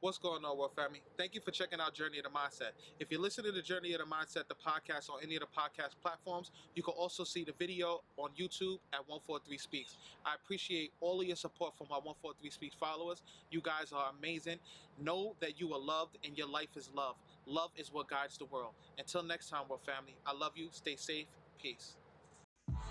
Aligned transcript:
What's 0.00 0.16
going 0.16 0.44
on, 0.44 0.56
World 0.56 0.76
Family? 0.76 1.02
Thank 1.16 1.34
you 1.34 1.40
for 1.40 1.50
checking 1.50 1.80
out 1.80 1.92
Journey 1.92 2.18
of 2.18 2.24
the 2.24 2.30
Mindset. 2.30 2.70
If 3.00 3.10
you're 3.10 3.20
listening 3.20 3.52
to 3.54 3.62
Journey 3.62 3.94
of 3.94 3.98
the 3.98 4.06
Mindset, 4.06 4.46
the 4.46 4.54
podcast 4.54 5.10
on 5.10 5.18
any 5.24 5.34
of 5.34 5.40
the 5.40 5.48
podcast 5.48 5.96
platforms, 6.00 6.52
you 6.76 6.84
can 6.84 6.94
also 6.96 7.24
see 7.24 7.42
the 7.42 7.52
video 7.58 8.02
on 8.16 8.30
YouTube 8.38 8.78
at 8.92 9.00
143 9.08 9.58
Speaks. 9.58 9.96
I 10.24 10.36
appreciate 10.36 10.92
all 11.00 11.20
of 11.20 11.26
your 11.26 11.34
support 11.34 11.76
from 11.76 11.88
my 11.90 11.96
143 11.96 12.48
Speaks 12.48 12.76
followers. 12.76 13.22
You 13.50 13.60
guys 13.60 13.92
are 13.92 14.12
amazing. 14.16 14.58
Know 15.02 15.34
that 15.40 15.58
you 15.58 15.74
are 15.74 15.80
loved 15.80 16.16
and 16.24 16.38
your 16.38 16.48
life 16.48 16.76
is 16.76 16.88
love. 16.94 17.16
Love 17.44 17.72
is 17.76 17.92
what 17.92 18.08
guides 18.08 18.38
the 18.38 18.44
world. 18.44 18.74
Until 18.98 19.24
next 19.24 19.48
time, 19.48 19.62
World 19.68 19.82
Family, 19.84 20.14
I 20.24 20.32
love 20.32 20.52
you. 20.54 20.68
Stay 20.70 20.94
safe. 20.94 21.26
Peace. 21.60 21.96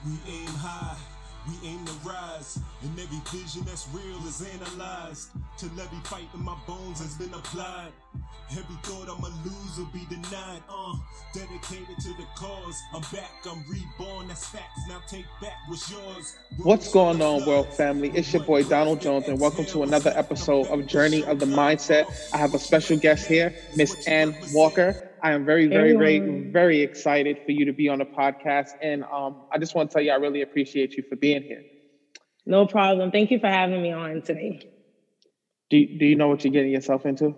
We 0.05 0.11
aim 0.27 0.47
high, 0.47 0.97
we 1.47 1.69
aim 1.69 1.85
to 1.85 1.93
rise, 2.07 2.59
and 2.83 2.99
every 2.99 3.19
vision 3.31 3.63
that's 3.65 3.87
real 3.93 4.17
is 4.27 4.41
analyzed. 4.41 5.29
Till 5.57 5.69
every 5.79 5.99
fight 6.03 6.27
in 6.33 6.43
my 6.43 6.55
bones 6.67 6.99
has 6.99 7.15
been 7.15 7.33
applied. 7.33 7.91
Every 8.51 8.75
thought 8.83 9.09
I'ma 9.09 9.29
lose 9.43 9.77
will 9.77 9.85
be 9.93 10.05
denied. 10.09 10.61
Uh, 10.69 10.95
dedicated 11.33 11.97
to 11.99 12.09
the 12.09 12.25
cause. 12.35 12.81
I'm 12.93 13.01
back, 13.13 13.31
I'm 13.49 13.63
reborn. 13.69 14.27
That's 14.27 14.45
facts. 14.45 14.81
Now 14.87 15.01
take 15.07 15.25
back 15.41 15.53
what's 15.67 15.89
yours. 15.91 16.37
What's 16.63 16.91
going 16.91 17.21
on, 17.21 17.45
world 17.45 17.73
family? 17.73 18.11
It's 18.13 18.31
your 18.33 18.43
boy 18.43 18.63
Donald 18.63 19.01
Jones, 19.01 19.27
and 19.27 19.39
welcome 19.39 19.65
to 19.65 19.83
another 19.83 20.11
episode 20.15 20.67
of 20.67 20.85
Journey 20.85 21.23
of 21.23 21.39
the 21.39 21.45
Mindset. 21.45 22.05
I 22.33 22.37
have 22.37 22.53
a 22.53 22.59
special 22.59 22.97
guest 22.97 23.27
here, 23.27 23.53
Miss 23.75 24.07
Ann 24.07 24.35
Walker. 24.53 25.06
I 25.21 25.33
am 25.33 25.45
very, 25.45 25.67
very, 25.67 25.93
very, 25.93 26.19
very 26.51 26.81
excited 26.81 27.39
for 27.45 27.51
you 27.51 27.65
to 27.65 27.73
be 27.73 27.89
on 27.89 27.99
the 27.99 28.05
podcast, 28.05 28.69
and 28.81 29.03
um, 29.03 29.43
I 29.51 29.57
just 29.57 29.75
want 29.75 29.89
to 29.89 29.93
tell 29.93 30.03
you 30.03 30.11
I 30.11 30.15
really 30.15 30.41
appreciate 30.41 30.97
you 30.97 31.03
for 31.07 31.15
being 31.15 31.43
here. 31.47 31.63
No 32.45 32.65
problem. 32.65 33.11
Thank 33.11 33.31
you 33.31 33.39
for 33.39 33.47
having 33.47 33.81
me 33.81 33.91
on 33.91 34.21
today. 34.21 34.59
Do 35.69 35.85
Do 35.85 36.05
you 36.05 36.15
know 36.15 36.27
what 36.27 36.43
you're 36.43 36.51
getting 36.51 36.71
yourself 36.71 37.05
into? 37.05 37.35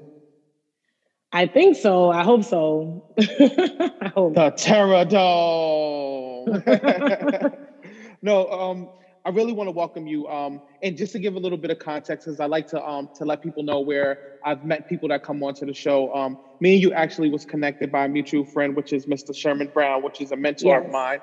I 1.32 1.48
think 1.48 1.76
so. 1.76 2.10
I 2.10 2.24
hope 2.24 2.44
so. 2.44 3.02
I 3.20 4.12
hope. 4.16 4.36
The 4.36 4.52
Terror 4.56 5.06
Dome. 5.06 6.64
no, 8.22 8.48
um, 8.48 8.90
I 9.26 9.30
really 9.30 9.54
want 9.54 9.68
to 9.68 9.72
welcome 9.72 10.08
you. 10.08 10.28
Um, 10.28 10.62
and 10.82 10.98
just 10.98 11.12
to 11.14 11.20
give 11.20 11.36
a 11.36 11.40
little 11.40 11.58
bit 11.58 11.72
of 11.72 11.80
context, 11.80 12.26
because 12.26 12.40
I 12.40 12.46
like 12.46 12.68
to 12.68 12.84
um, 12.84 13.10
to 13.16 13.26
let 13.26 13.42
people 13.42 13.64
know 13.64 13.80
where 13.80 14.40
I've 14.44 14.66
met 14.66 14.88
people 14.88 15.10
that 15.10 15.24
come 15.24 15.44
onto 15.44 15.66
the 15.66 15.74
show. 15.74 16.14
Um, 16.14 16.38
me 16.60 16.74
and 16.74 16.82
you 16.82 16.94
actually 16.94 17.30
was 17.30 17.46
connected 17.46 17.92
by 17.92 18.06
a 18.06 18.10
mutual 18.10 18.46
friend, 18.46 18.76
which 18.76 18.94
is 18.94 19.06
Mr. 19.06 19.36
Sherman 19.36 19.70
Brown, 19.74 20.04
which 20.04 20.22
is 20.22 20.32
a 20.32 20.36
mentor 20.36 20.70
yes. 20.70 20.86
of 20.86 20.92
mine 20.92 21.20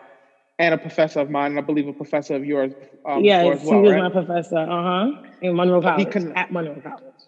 and 0.58 0.74
a 0.74 0.78
professor 0.78 1.20
of 1.20 1.30
mine, 1.30 1.50
and 1.52 1.58
I 1.58 1.62
believe 1.62 1.86
a 1.86 1.92
professor 1.92 2.34
of 2.34 2.44
yours. 2.44 2.72
Um, 3.04 3.22
yes, 3.22 3.44
well, 3.64 3.74
he 3.74 3.80
was 3.80 3.92
right? 3.92 4.02
my 4.02 4.10
professor. 4.10 4.58
Uh 4.58 4.66
huh. 4.66 5.22
In 5.42 5.54
Monroe 5.56 5.82
College. 5.82 6.10
Can, 6.10 6.32
at 6.32 6.52
Monroe 6.52 6.80
College 6.80 7.25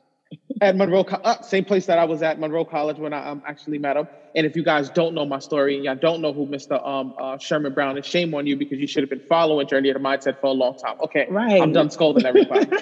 at 0.61 0.77
Monroe, 0.77 1.05
uh, 1.25 1.37
same 1.42 1.64
place 1.64 1.87
that 1.87 1.98
I 1.98 2.05
was 2.05 2.23
at 2.23 2.39
Monroe 2.39 2.64
College 2.64 2.98
when 2.98 3.12
I 3.12 3.28
um, 3.28 3.42
actually 3.47 3.78
met 3.78 3.97
him. 3.97 4.06
And 4.34 4.47
if 4.47 4.55
you 4.56 4.62
guys 4.62 4.91
don't 4.91 5.15
know 5.15 5.25
my 5.25 5.39
story 5.39 5.75
and 5.75 5.84
y'all 5.84 5.97
don't 5.97 6.20
know 6.20 6.33
who 6.33 6.47
Mr. 6.47 6.87
Um, 6.87 7.12
uh, 7.20 7.39
Sherman 7.39 7.73
Brown 7.73 7.97
is, 7.98 8.06
shame 8.06 8.34
on 8.34 8.47
you 8.47 8.56
because 8.56 8.78
you 8.78 8.87
should 8.87 9.03
have 9.03 9.11
been 9.11 9.23
following 9.28 9.67
Journey 9.67 9.89
of 9.89 9.95
the 9.95 10.00
Mindset 10.00 10.34
for 10.41 10.48
a 10.48 10.53
long 10.53 10.75
time. 10.75 10.97
Okay, 11.05 11.27
right. 11.31 11.61
I'm 11.61 11.73
done 11.73 11.91
scolding 11.91 12.27
everybody. 12.27 12.67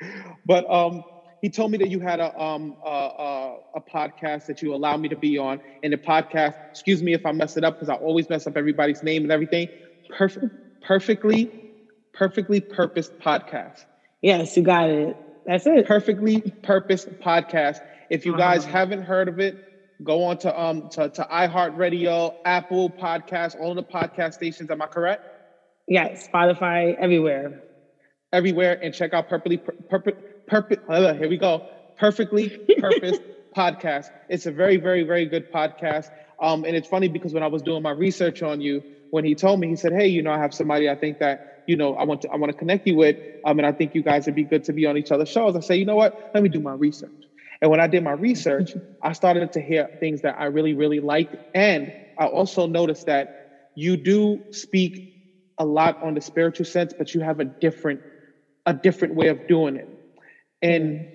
but 0.44 0.68
um, 0.70 1.04
he 1.40 1.50
told 1.50 1.70
me 1.70 1.78
that 1.78 1.90
you 1.90 2.00
had 2.00 2.20
a 2.20 2.36
um 2.38 2.76
a, 2.84 2.88
a, 2.88 3.56
a, 3.76 3.80
podcast 3.80 4.46
that 4.46 4.62
you 4.62 4.74
allowed 4.74 5.00
me 5.00 5.08
to 5.08 5.16
be 5.16 5.38
on, 5.38 5.60
and 5.82 5.92
the 5.92 5.98
podcast. 5.98 6.54
Excuse 6.70 7.02
me 7.02 7.14
if 7.14 7.24
I 7.26 7.32
mess 7.32 7.56
it 7.56 7.64
up 7.64 7.74
because 7.74 7.88
I 7.88 7.94
always 7.94 8.28
mess 8.28 8.46
up 8.46 8.56
everybody's 8.56 9.02
name 9.02 9.22
and 9.24 9.32
everything. 9.32 9.68
Perfect, 10.08 10.46
perfectly, 10.80 11.50
perfectly 12.12 12.60
purposed 12.60 13.12
podcast. 13.20 13.84
Yes, 14.22 14.56
you 14.56 14.62
got 14.62 14.88
it. 14.88 15.16
That's 15.46 15.66
it. 15.66 15.86
Perfectly 15.86 16.40
Purpose 16.62 17.04
Podcast. 17.04 17.78
If 18.10 18.26
you 18.26 18.36
guys 18.36 18.64
uh-huh. 18.64 18.72
haven't 18.72 19.02
heard 19.02 19.28
of 19.28 19.40
it, 19.40 19.56
go 20.02 20.24
on 20.24 20.38
to 20.38 20.60
um 20.60 20.88
to, 20.90 21.08
to 21.08 21.22
iHeartRadio, 21.30 22.34
Apple 22.44 22.90
Podcasts, 22.90 23.58
all 23.58 23.74
the 23.74 23.82
podcast 23.82 24.34
stations. 24.34 24.70
Am 24.70 24.82
I 24.82 24.86
correct? 24.86 25.26
Yes, 25.88 26.28
Spotify, 26.28 26.96
everywhere. 26.98 27.62
Everywhere, 28.32 28.78
and 28.82 28.94
check 28.94 29.12
out 29.12 29.28
Perfectly 29.28 29.58
Perfect 29.90 30.46
Perfect. 30.46 30.90
Here 30.90 31.28
we 31.28 31.38
go. 31.38 31.66
Perfectly 31.98 32.50
Purpose 32.78 33.18
Podcast. 33.56 34.10
It's 34.28 34.46
a 34.46 34.50
very, 34.50 34.76
very, 34.76 35.02
very 35.02 35.26
good 35.26 35.50
podcast. 35.52 36.10
Um, 36.40 36.64
and 36.64 36.74
it's 36.74 36.88
funny 36.88 37.08
because 37.08 37.32
when 37.32 37.42
I 37.42 37.46
was 37.46 37.62
doing 37.62 37.82
my 37.82 37.90
research 37.90 38.42
on 38.42 38.60
you, 38.60 38.82
when 39.12 39.24
he 39.24 39.34
told 39.34 39.60
me, 39.60 39.68
he 39.68 39.76
said, 39.76 39.92
"Hey, 39.92 40.08
you 40.08 40.22
know, 40.22 40.32
I 40.32 40.38
have 40.38 40.54
somebody 40.54 40.88
I 40.88 40.96
think 40.96 41.18
that 41.18 41.40
you 41.66 41.76
know, 41.76 41.94
I 41.94 42.04
want 42.04 42.22
to 42.22 42.30
I 42.30 42.36
want 42.36 42.50
to 42.50 42.56
connect 42.56 42.86
you 42.86 42.96
with. 42.96 43.16
Um, 43.44 43.58
and 43.58 43.66
I 43.66 43.72
think 43.72 43.92
you 43.94 44.02
guys 44.02 44.26
would 44.26 44.34
be 44.34 44.44
good 44.44 44.64
to 44.64 44.72
be 44.72 44.86
on 44.86 44.96
each 44.96 45.10
other's 45.12 45.28
shows. 45.28 45.54
I 45.54 45.60
say, 45.60 45.76
you 45.76 45.84
know 45.84 45.96
what? 45.96 46.14
Let 46.34 46.42
me 46.42 46.48
do 46.48 46.60
my 46.60 46.72
research. 46.72 47.10
And 47.60 47.70
when 47.70 47.80
I 47.80 47.86
did 47.86 48.02
my 48.02 48.12
research, 48.12 48.74
I 49.02 49.12
started 49.12 49.52
to 49.52 49.60
hear 49.60 49.88
things 50.00 50.22
that 50.22 50.36
I 50.38 50.46
really, 50.46 50.74
really 50.74 51.00
liked. 51.00 51.36
And 51.54 51.92
I 52.18 52.26
also 52.26 52.66
noticed 52.66 53.06
that 53.06 53.28
you 53.74 53.96
do 53.96 54.40
speak 54.52 55.00
a 55.58 55.64
lot 55.64 55.96
on 56.02 56.14
the 56.14 56.20
spiritual 56.20 56.66
sense, 56.66 56.92
but 56.96 57.14
you 57.14 57.20
have 57.20 57.40
a 57.40 57.44
different, 57.44 58.00
a 58.66 58.74
different 58.74 59.14
way 59.14 59.28
of 59.28 59.46
doing 59.46 59.76
it. 59.76 59.88
And 60.62 61.06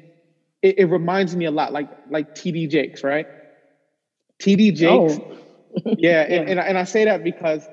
it, 0.62 0.80
it 0.80 0.86
reminds 0.86 1.36
me 1.36 1.46
a 1.46 1.52
lot 1.52 1.72
like 1.72 1.88
like 2.10 2.34
TD 2.34 2.70
Jakes, 2.70 3.04
right? 3.04 3.28
TD 4.42 4.74
Jakes. 4.74 5.20
Oh. 5.20 5.38
yeah, 5.98 6.22
and, 6.22 6.32
yeah. 6.32 6.42
And, 6.42 6.60
and 6.60 6.78
I 6.78 6.84
say 6.84 7.06
that 7.06 7.24
because 7.24 7.68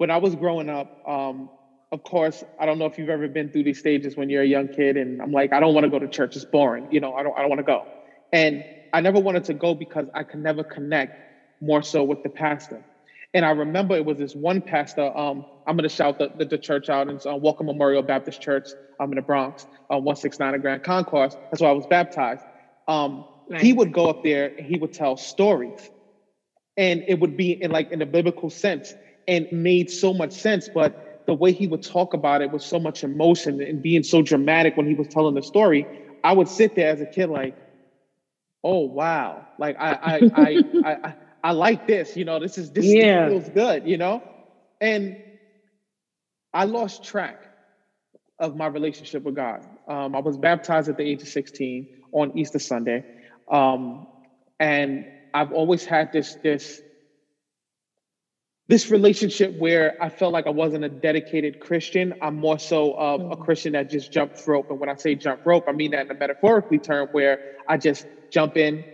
when 0.00 0.10
I 0.10 0.16
was 0.16 0.34
growing 0.34 0.70
up, 0.70 1.06
um, 1.06 1.50
of 1.92 2.02
course, 2.04 2.42
I 2.58 2.64
don't 2.64 2.78
know 2.78 2.86
if 2.86 2.96
you've 2.96 3.10
ever 3.10 3.28
been 3.28 3.50
through 3.50 3.64
these 3.64 3.78
stages 3.78 4.16
when 4.16 4.30
you're 4.30 4.40
a 4.40 4.46
young 4.46 4.68
kid 4.68 4.96
and 4.96 5.20
I'm 5.20 5.30
like, 5.30 5.52
I 5.52 5.60
don't 5.60 5.74
want 5.74 5.84
to 5.84 5.90
go 5.90 5.98
to 5.98 6.08
church. 6.08 6.36
It's 6.36 6.44
boring. 6.46 6.88
You 6.90 7.00
know, 7.00 7.12
I 7.12 7.22
don't, 7.22 7.36
I 7.36 7.42
don't 7.42 7.50
want 7.50 7.58
to 7.58 7.64
go. 7.64 7.86
And 8.32 8.64
I 8.94 9.02
never 9.02 9.20
wanted 9.20 9.44
to 9.44 9.54
go 9.54 9.74
because 9.74 10.06
I 10.14 10.22
could 10.22 10.42
never 10.42 10.64
connect 10.64 11.20
more 11.60 11.82
so 11.82 12.02
with 12.02 12.22
the 12.22 12.30
pastor. 12.30 12.82
And 13.34 13.44
I 13.44 13.50
remember 13.50 13.94
it 13.94 14.06
was 14.06 14.16
this 14.16 14.34
one 14.34 14.62
pastor. 14.62 15.14
Um, 15.14 15.44
I'm 15.66 15.76
going 15.76 15.86
to 15.86 15.94
shout 15.94 16.18
the, 16.18 16.30
the, 16.34 16.46
the, 16.46 16.58
church 16.58 16.88
out. 16.88 17.08
It's 17.08 17.26
uh, 17.26 17.36
Walker 17.36 17.64
Memorial 17.64 18.02
Baptist 18.02 18.40
Church. 18.40 18.70
I'm 18.98 19.10
in 19.10 19.16
the 19.16 19.22
Bronx, 19.22 19.64
uh, 19.92 19.98
169 19.98 20.54
in 20.54 20.60
Grand 20.62 20.82
Concourse. 20.82 21.36
That's 21.50 21.60
where 21.60 21.68
I 21.68 21.74
was 21.74 21.86
baptized. 21.86 22.42
Um, 22.88 23.26
nice. 23.50 23.60
He 23.60 23.74
would 23.74 23.92
go 23.92 24.06
up 24.06 24.24
there 24.24 24.46
and 24.46 24.64
he 24.64 24.78
would 24.78 24.94
tell 24.94 25.18
stories, 25.18 25.90
and 26.78 27.04
it 27.06 27.20
would 27.20 27.36
be 27.36 27.62
in 27.62 27.70
like 27.70 27.92
in 27.92 28.00
a 28.00 28.06
biblical 28.06 28.48
sense, 28.48 28.94
and 29.26 29.46
made 29.50 29.90
so 29.90 30.12
much 30.12 30.32
sense. 30.32 30.68
But 30.68 30.94
the 31.26 31.34
way 31.34 31.52
he 31.52 31.66
would 31.66 31.82
talk 31.82 32.14
about 32.14 32.42
it 32.42 32.50
with 32.50 32.62
so 32.62 32.78
much 32.78 33.04
emotion 33.04 33.60
and 33.60 33.82
being 33.82 34.02
so 34.02 34.22
dramatic 34.22 34.76
when 34.76 34.86
he 34.86 34.94
was 34.94 35.08
telling 35.08 35.34
the 35.34 35.42
story, 35.42 35.88
I 36.24 36.32
would 36.32 36.48
sit 36.48 36.74
there 36.74 36.88
as 36.88 37.00
a 37.00 37.06
kid 37.06 37.28
like, 37.28 37.54
oh 38.64 38.80
wow, 38.80 39.46
like 39.58 39.76
I 39.78 39.92
I 40.02 40.30
I, 40.34 40.64
I, 40.84 40.96
I, 41.04 41.14
I 41.42 41.52
like 41.52 41.86
this, 41.86 42.16
you 42.16 42.24
know, 42.24 42.38
this 42.38 42.58
is 42.58 42.70
this 42.72 42.86
yeah. 42.86 43.28
feels 43.28 43.48
good, 43.48 43.86
you 43.86 43.96
know, 43.96 44.22
and 44.80 45.16
I 46.52 46.64
lost 46.64 47.04
track 47.04 47.46
of 48.38 48.56
my 48.56 48.66
relationship 48.66 49.22
with 49.22 49.36
God. 49.36 49.60
Um, 49.86 50.14
I 50.16 50.20
was 50.20 50.36
baptized 50.36 50.88
at 50.88 50.96
the 50.96 51.04
age 51.04 51.22
of 51.22 51.28
16 51.28 51.86
on 52.12 52.32
Easter 52.36 52.58
Sunday, 52.58 53.04
um, 53.50 54.06
and 54.58 55.04
I've 55.32 55.52
always 55.52 55.84
had 55.84 56.10
this 56.12 56.36
this 56.42 56.82
this 58.70 58.88
relationship 58.88 59.58
where 59.58 60.00
I 60.00 60.08
felt 60.08 60.32
like 60.32 60.46
I 60.46 60.50
wasn't 60.50 60.84
a 60.84 60.88
dedicated 60.88 61.58
Christian. 61.58 62.14
I'm 62.22 62.36
more 62.36 62.56
so 62.56 62.94
of 62.94 63.20
a 63.20 63.36
mm. 63.36 63.44
Christian 63.44 63.72
that 63.72 63.90
just 63.90 64.12
jumps 64.12 64.46
rope. 64.46 64.70
And 64.70 64.78
when 64.78 64.88
I 64.88 64.94
say 64.94 65.16
jump 65.16 65.44
rope, 65.44 65.64
I 65.66 65.72
mean 65.72 65.90
that 65.90 66.06
in 66.06 66.10
a 66.12 66.14
metaphorically 66.14 66.78
term 66.78 67.08
where 67.10 67.56
I 67.68 67.76
just 67.76 68.06
jump 68.30 68.56
in, 68.56 68.84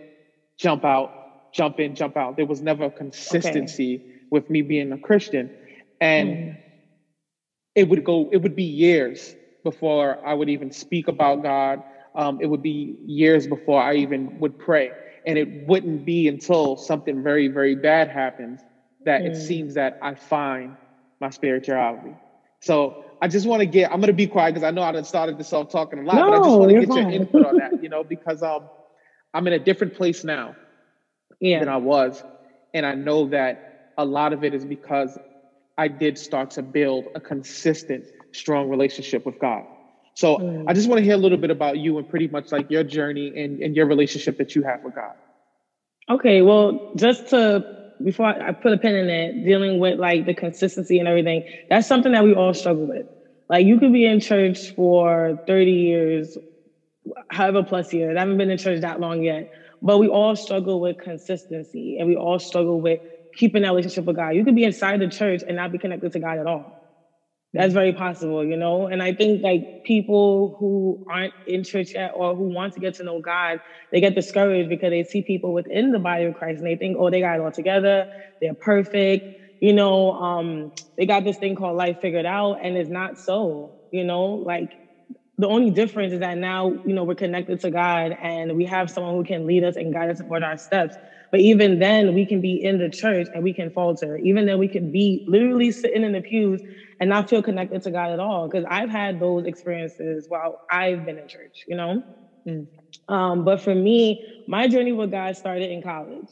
jump 0.57 0.83
out, 0.83 1.53
jump 1.53 1.79
in, 1.79 1.93
jump 1.93 2.17
out. 2.17 2.37
There 2.37 2.47
was 2.47 2.59
never 2.59 2.85
a 2.85 2.89
consistency 2.89 3.97
okay. 3.97 4.13
with 4.31 4.49
me 4.49 4.63
being 4.63 4.91
a 4.93 4.97
Christian. 4.97 5.51
And 6.01 6.29
mm. 6.29 6.57
it 7.75 7.87
would 7.87 8.03
go, 8.03 8.29
it 8.31 8.37
would 8.37 8.55
be 8.55 8.63
years 8.63 9.35
before 9.63 10.25
I 10.25 10.33
would 10.33 10.49
even 10.49 10.71
speak 10.71 11.07
about 11.07 11.43
God. 11.43 11.83
Um, 12.15 12.39
it 12.41 12.47
would 12.47 12.63
be 12.63 12.97
years 13.05 13.45
before 13.45 13.79
I 13.79 13.93
even 13.97 14.39
would 14.39 14.57
pray. 14.57 14.89
And 15.27 15.37
it 15.37 15.67
wouldn't 15.67 16.03
be 16.03 16.27
until 16.27 16.77
something 16.77 17.21
very, 17.21 17.47
very 17.47 17.75
bad 17.75 18.09
happens 18.09 18.61
that 19.07 19.21
mm. 19.21 19.27
it 19.27 19.35
seems 19.35 19.75
that 19.75 19.97
I 20.01 20.15
find 20.15 20.75
my 21.19 21.29
spirituality. 21.29 22.13
So 22.59 23.05
I 23.21 23.29
just 23.29 23.47
want 23.47 23.61
to 23.61 23.65
get, 23.65 23.91
I'm 23.91 23.99
going 23.99 24.07
to 24.07 24.13
be 24.13 24.27
quiet 24.27 24.53
because 24.53 24.67
I 24.67 24.71
know 24.71 24.83
I 24.83 25.01
started 25.01 25.37
this 25.37 25.53
off 25.53 25.69
talking 25.69 25.99
a 25.99 26.03
lot, 26.03 26.15
no, 26.15 26.29
but 26.29 26.33
I 26.33 26.37
just 26.37 26.59
want 26.59 26.71
to 26.71 26.79
get 26.79 26.89
fine. 26.89 26.97
your 26.97 27.21
input 27.21 27.45
on 27.45 27.57
that, 27.57 27.71
you 27.83 27.89
know, 27.89 28.03
because 28.03 28.43
um, 28.43 28.69
I'm 29.33 29.47
in 29.47 29.53
a 29.53 29.59
different 29.59 29.95
place 29.95 30.25
now 30.25 30.55
yeah. 31.39 31.59
than 31.59 31.69
I 31.69 31.77
was. 31.77 32.21
And 32.73 32.85
I 32.85 32.95
know 32.95 33.29
that 33.29 33.93
a 33.97 34.03
lot 34.03 34.33
of 34.33 34.43
it 34.43 34.53
is 34.53 34.65
because 34.65 35.17
I 35.77 35.87
did 35.87 36.17
start 36.17 36.51
to 36.51 36.61
build 36.61 37.05
a 37.15 37.21
consistent, 37.21 38.05
strong 38.33 38.69
relationship 38.69 39.25
with 39.25 39.39
God. 39.39 39.63
So 40.15 40.37
mm. 40.37 40.65
I 40.67 40.73
just 40.73 40.89
want 40.89 40.99
to 40.99 41.03
hear 41.05 41.13
a 41.13 41.17
little 41.25 41.37
bit 41.37 41.51
about 41.51 41.77
you 41.77 41.97
and 41.97 42.09
pretty 42.09 42.27
much 42.27 42.51
like 42.51 42.69
your 42.69 42.83
journey 42.83 43.31
and, 43.37 43.61
and 43.61 43.73
your 43.73 43.85
relationship 43.85 44.37
that 44.39 44.53
you 44.53 44.63
have 44.63 44.83
with 44.83 44.95
God. 44.95 45.13
Okay, 46.09 46.41
well, 46.41 46.93
just 46.95 47.27
to 47.29 47.76
before 48.03 48.27
I, 48.27 48.49
I 48.49 48.51
put 48.53 48.73
a 48.73 48.77
pin 48.77 48.95
in 48.95 49.09
it, 49.09 49.43
dealing 49.43 49.79
with 49.79 49.99
like 49.99 50.25
the 50.25 50.33
consistency 50.33 50.99
and 50.99 51.07
everything, 51.07 51.43
that's 51.69 51.87
something 51.87 52.11
that 52.13 52.23
we 52.23 52.33
all 52.33 52.53
struggle 52.53 52.87
with. 52.87 53.07
Like 53.49 53.65
you 53.65 53.79
could 53.79 53.93
be 53.93 54.05
in 54.05 54.19
church 54.19 54.73
for 54.75 55.35
30 55.47 55.71
years, 55.71 56.37
however 57.29 57.63
plus 57.63 57.93
years. 57.93 58.15
I 58.17 58.21
haven't 58.21 58.37
been 58.37 58.49
in 58.51 58.57
church 58.57 58.81
that 58.81 58.99
long 58.99 59.23
yet, 59.23 59.47
but 59.81 59.99
we 59.99 60.07
all 60.07 60.35
struggle 60.35 60.81
with 60.81 60.97
consistency 60.97 61.97
and 61.99 62.07
we 62.07 62.15
all 62.15 62.39
struggle 62.39 62.81
with 62.81 62.99
keeping 63.37 63.63
that 63.63 63.69
relationship 63.69 64.05
with 64.05 64.15
God. 64.15 64.29
You 64.31 64.43
could 64.45 64.55
be 64.55 64.63
inside 64.63 64.99
the 65.01 65.09
church 65.09 65.41
and 65.47 65.57
not 65.57 65.71
be 65.71 65.79
connected 65.79 66.11
to 66.13 66.19
God 66.19 66.39
at 66.39 66.47
all. 66.47 66.76
That's 67.53 67.73
very 67.73 67.93
possible, 67.93 68.43
you 68.45 68.57
know? 68.57 68.87
And 68.87 69.01
I 69.01 69.13
think 69.13 69.41
like 69.41 69.61
people 69.83 70.55
who 70.59 70.99
aren't 71.09 71.33
in 71.45 71.63
church 71.63 71.91
yet 71.95 72.11
or 72.13 72.35
who 72.35 72.53
want 72.53 72.73
to 72.73 72.79
get 72.79 72.95
to 72.95 73.03
know 73.03 73.19
God, 73.21 73.59
they 73.91 74.01
get 74.01 74.15
discouraged 74.15 74.69
because 74.69 74.89
they 74.91 75.03
see 75.03 75.21
people 75.21 75.53
within 75.53 75.91
the 75.91 75.99
body 75.99 76.25
of 76.25 76.33
Christ 76.33 76.59
and 76.59 76.67
they 76.67 76.75
think, 76.75 76.97
oh, 76.99 77.09
they 77.09 77.21
got 77.21 77.35
it 77.35 77.41
all 77.41 77.51
together, 77.51 78.05
they're 78.41 78.53
perfect, 78.53 79.23
you 79.59 79.73
know, 79.73 80.11
um, 80.11 80.71
they 80.97 81.05
got 81.05 81.23
this 81.23 81.37
thing 81.37 81.55
called 81.55 81.77
life 81.77 81.97
figured 82.01 82.25
out, 82.25 82.57
and 82.61 82.75
it's 82.77 82.89
not 82.89 83.17
so, 83.17 83.71
you 83.91 84.03
know, 84.03 84.33
like 84.45 84.75
the 85.37 85.47
only 85.47 85.69
difference 85.69 86.13
is 86.13 86.19
that 86.19 86.37
now, 86.37 86.73
you 86.83 86.93
know, 86.95 87.03
we're 87.03 87.15
connected 87.15 87.59
to 87.61 87.69
God 87.69 88.11
and 88.21 88.55
we 88.55 88.65
have 88.65 88.89
someone 88.89 89.13
who 89.15 89.23
can 89.23 89.45
lead 89.45 89.63
us 89.63 89.75
and 89.75 89.93
guide 89.93 90.09
us 90.09 90.19
toward 90.19 90.43
our 90.43 90.57
steps. 90.57 90.97
But 91.31 91.41
even 91.41 91.79
then, 91.79 92.13
we 92.13 92.25
can 92.25 92.41
be 92.41 92.55
in 92.61 92.77
the 92.77 92.89
church 92.89 93.27
and 93.33 93.43
we 93.43 93.53
can 93.53 93.69
falter. 93.71 94.17
Even 94.17 94.45
then, 94.45 94.59
we 94.59 94.69
can 94.69 94.91
be 94.91 95.23
literally 95.27 95.71
sitting 95.71 96.03
in 96.03 96.13
the 96.13 96.21
pews 96.21 96.61
and 96.99 97.09
not 97.09 97.29
feel 97.29 97.41
connected 97.41 97.83
to 97.83 97.91
God 97.91 98.11
at 98.11 98.19
all. 98.19 98.47
Because 98.47 98.65
I've 98.69 98.89
had 98.89 99.19
those 99.19 99.45
experiences 99.45 100.25
while 100.27 100.59
I've 100.71 101.05
been 101.05 101.17
in 101.17 101.27
church, 101.27 101.63
you 101.67 101.75
know? 101.75 102.01
Mm. 102.47 102.67
Um, 103.09 103.43
but 103.43 103.61
for 103.61 103.73
me, 103.75 104.21
my 104.47 104.67
journey 104.67 104.91
with 104.91 105.11
God 105.11 105.35
started 105.35 105.69
in 105.69 105.81
college. 105.81 106.29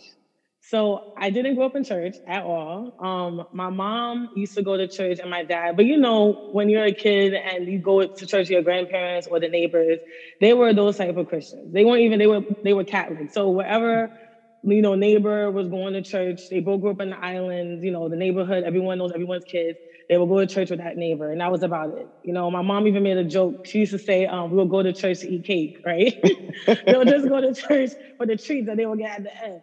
So 0.62 1.02
I 1.16 1.30
didn't 1.30 1.56
grow 1.56 1.68
up 1.68 1.76
in 1.76 1.84
church 1.84 2.18
at 2.26 2.42
all. 2.42 2.92
Um, 2.98 3.44
my 3.52 3.70
mom 3.70 4.30
used 4.34 4.56
to 4.56 4.64
go 4.64 4.76
to 4.76 4.88
church 4.88 5.20
and 5.20 5.30
my 5.30 5.44
dad, 5.44 5.76
but 5.76 5.86
you 5.86 5.96
know, 5.96 6.40
when 6.48 6.70
you're 6.70 6.86
a 6.86 6.92
kid 6.92 7.36
and 7.36 7.68
you 7.68 7.80
go 7.80 8.08
to 8.08 8.26
church, 8.26 8.50
your 8.50 8.64
grandparents 8.64 9.28
or 9.28 9.40
the 9.40 9.48
neighbors, 9.48 10.00
they 10.42 10.56
were 10.56 10.74
those 10.74 10.98
type 10.98 11.18
of 11.18 11.28
Christians. 11.28 11.72
They 11.72 11.86
weren't 11.86 12.02
even, 12.02 12.18
they 12.18 12.26
were, 12.26 12.42
they 12.64 12.74
were 12.74 12.84
Catholic. 12.84 13.30
So 13.32 13.52
wherever, 13.52 14.10
you 14.66 14.82
know, 14.82 14.96
neighbor 14.96 15.52
was 15.52 15.68
going 15.68 15.94
to 15.94 16.02
church, 16.02 16.48
they 16.50 16.60
both 16.60 16.82
grew 16.82 16.92
up 16.92 17.02
in 17.02 17.12
the 17.12 17.24
islands, 17.24 17.84
you 17.84 17.92
know, 17.92 18.10
the 18.10 18.16
neighborhood, 18.16 18.64
everyone 18.64 18.98
knows 18.98 19.12
everyone's 19.14 19.46
kids. 19.46 19.78
They 20.10 20.18
would 20.18 20.28
go 20.30 20.40
to 20.40 20.48
church 20.48 20.70
with 20.70 20.80
that 20.80 20.98
neighbor, 20.98 21.32
and 21.32 21.42
that 21.42 21.52
was 21.52 21.64
about 21.64 21.90
it. 21.92 22.10
You 22.24 22.34
know, 22.34 22.52
my 22.52 22.62
mom 22.62 22.88
even 22.88 23.04
made 23.04 23.18
a 23.18 23.24
joke. 23.24 23.56
She 23.66 23.80
used 23.80 23.92
to 23.92 24.00
say, 24.00 24.26
um, 24.28 24.52
"We'll 24.52 24.66
go 24.66 24.84
to 24.84 24.94
church 24.94 25.20
to 25.22 25.28
eat 25.32 25.46
cake, 25.46 25.78
right? 25.86 26.14
They'll 26.88 27.06
just 27.06 27.28
go 27.28 27.42
to 27.42 27.54
church 27.54 27.92
for 28.18 28.26
the 28.28 28.36
treats 28.36 28.68
that 28.68 28.78
they 28.78 28.86
will 28.86 28.96
get 28.96 29.18
at 29.18 29.24
the 29.24 29.44
end." 29.44 29.62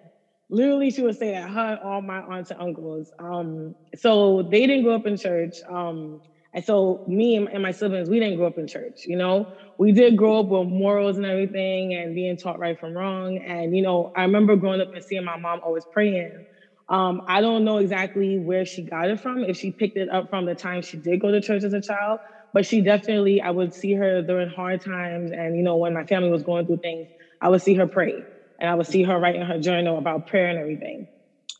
literally 0.50 0.90
she 0.90 1.02
would 1.02 1.16
say 1.16 1.30
that 1.30 1.48
her 1.48 1.78
all 1.82 2.02
my 2.02 2.18
aunts 2.20 2.50
and 2.50 2.60
uncles 2.60 3.10
um 3.18 3.74
so 3.94 4.42
they 4.42 4.66
didn't 4.66 4.82
grow 4.82 4.94
up 4.94 5.06
in 5.06 5.16
church 5.16 5.60
um 5.70 6.20
and 6.54 6.64
so 6.64 7.00
me 7.06 7.36
and 7.36 7.62
my 7.62 7.70
siblings 7.70 8.08
we 8.08 8.18
didn't 8.20 8.36
grow 8.36 8.46
up 8.46 8.58
in 8.58 8.66
church 8.66 9.02
you 9.06 9.16
know 9.16 9.46
we 9.78 9.92
did 9.92 10.16
grow 10.16 10.40
up 10.40 10.46
with 10.46 10.68
morals 10.68 11.16
and 11.16 11.26
everything 11.26 11.94
and 11.94 12.14
being 12.14 12.36
taught 12.36 12.58
right 12.58 12.78
from 12.78 12.96
wrong 12.96 13.38
and 13.38 13.74
you 13.74 13.82
know 13.82 14.10
i 14.14 14.22
remember 14.22 14.56
growing 14.56 14.80
up 14.80 14.88
and 14.92 15.04
seeing 15.04 15.24
my 15.24 15.36
mom 15.36 15.60
always 15.62 15.84
praying 15.86 16.44
um, 16.88 17.20
I 17.26 17.40
don't 17.40 17.64
know 17.64 17.78
exactly 17.78 18.36
where 18.38 18.64
she 18.64 18.82
got 18.84 19.08
it 19.08 19.20
from, 19.20 19.44
if 19.44 19.56
she 19.56 19.72
picked 19.72 19.96
it 19.96 20.08
up 20.10 20.26
from 20.28 20.44
the 20.44 20.54
time 20.54 20.82
she 20.82 20.98
did 20.98 21.20
go 21.20 21.30
to 21.30 21.40
church 21.40 21.64
as 21.64 21.72
a 21.72 21.80
child, 21.80 22.20
but 22.52 22.66
she 22.66 22.82
definitely, 22.82 23.40
I 23.40 23.50
would 23.50 23.72
see 23.72 23.92
her 23.94 24.20
during 24.20 24.48
hard 24.48 24.82
times. 24.84 25.30
And, 25.30 25.56
you 25.56 25.62
know, 25.62 25.76
when 25.76 25.94
my 25.94 26.04
family 26.04 26.28
was 26.28 26.42
going 26.42 26.66
through 26.66 26.78
things, 26.82 27.08
I 27.40 27.48
would 27.48 27.62
see 27.62 27.74
her 27.74 27.86
pray 27.86 28.26
and 28.58 28.68
I 28.68 28.74
would 28.74 28.86
see 28.86 29.02
her 29.04 29.18
write 29.18 29.36
in 29.36 29.42
her 29.46 29.58
journal 29.58 29.96
about 29.96 30.26
prayer 30.26 30.48
and 30.48 30.58
everything. 30.58 31.06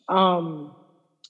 Um, 0.09 0.75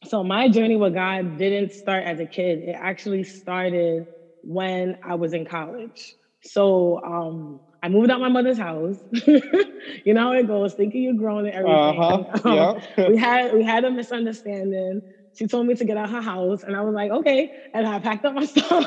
so 0.05 0.25
my 0.25 0.49
journey 0.49 0.77
with 0.77 0.95
God 0.95 1.37
didn't 1.37 1.73
start 1.73 2.05
as 2.05 2.21
a 2.21 2.27
kid. 2.27 2.61
It 2.61 2.77
actually 2.79 3.25
started 3.25 4.07
when 4.43 4.97
I 5.03 5.15
was 5.15 5.33
in 5.33 5.45
college. 5.45 6.15
So 6.45 7.01
um, 7.05 7.61
I 7.83 7.89
moved 7.89 8.11
out 8.11 8.21
my 8.21 8.29
mother's 8.29 8.59
house. 8.59 8.97
you 9.11 10.15
know 10.15 10.21
how 10.21 10.33
it 10.33 10.47
goes, 10.47 10.75
thinking 10.75 11.03
you're 11.03 11.15
grown 11.15 11.47
and 11.47 11.55
everything. 11.55 12.01
Uh-huh. 12.01 12.25
Um, 12.45 13.11
we 13.11 13.17
had 13.17 13.53
we 13.53 13.65
had 13.65 13.85
a 13.85 13.91
misunderstanding. 13.91 15.03
She 15.35 15.47
told 15.47 15.67
me 15.67 15.75
to 15.75 15.85
get 15.85 15.97
out 15.97 16.11
her 16.11 16.21
house, 16.21 16.63
and 16.63 16.77
I 16.77 16.83
was 16.83 16.95
like, 16.95 17.11
okay. 17.11 17.49
And 17.73 17.87
I 17.87 17.99
packed 18.01 18.25
up 18.25 18.35
my 18.35 18.45
stuff. 18.47 18.87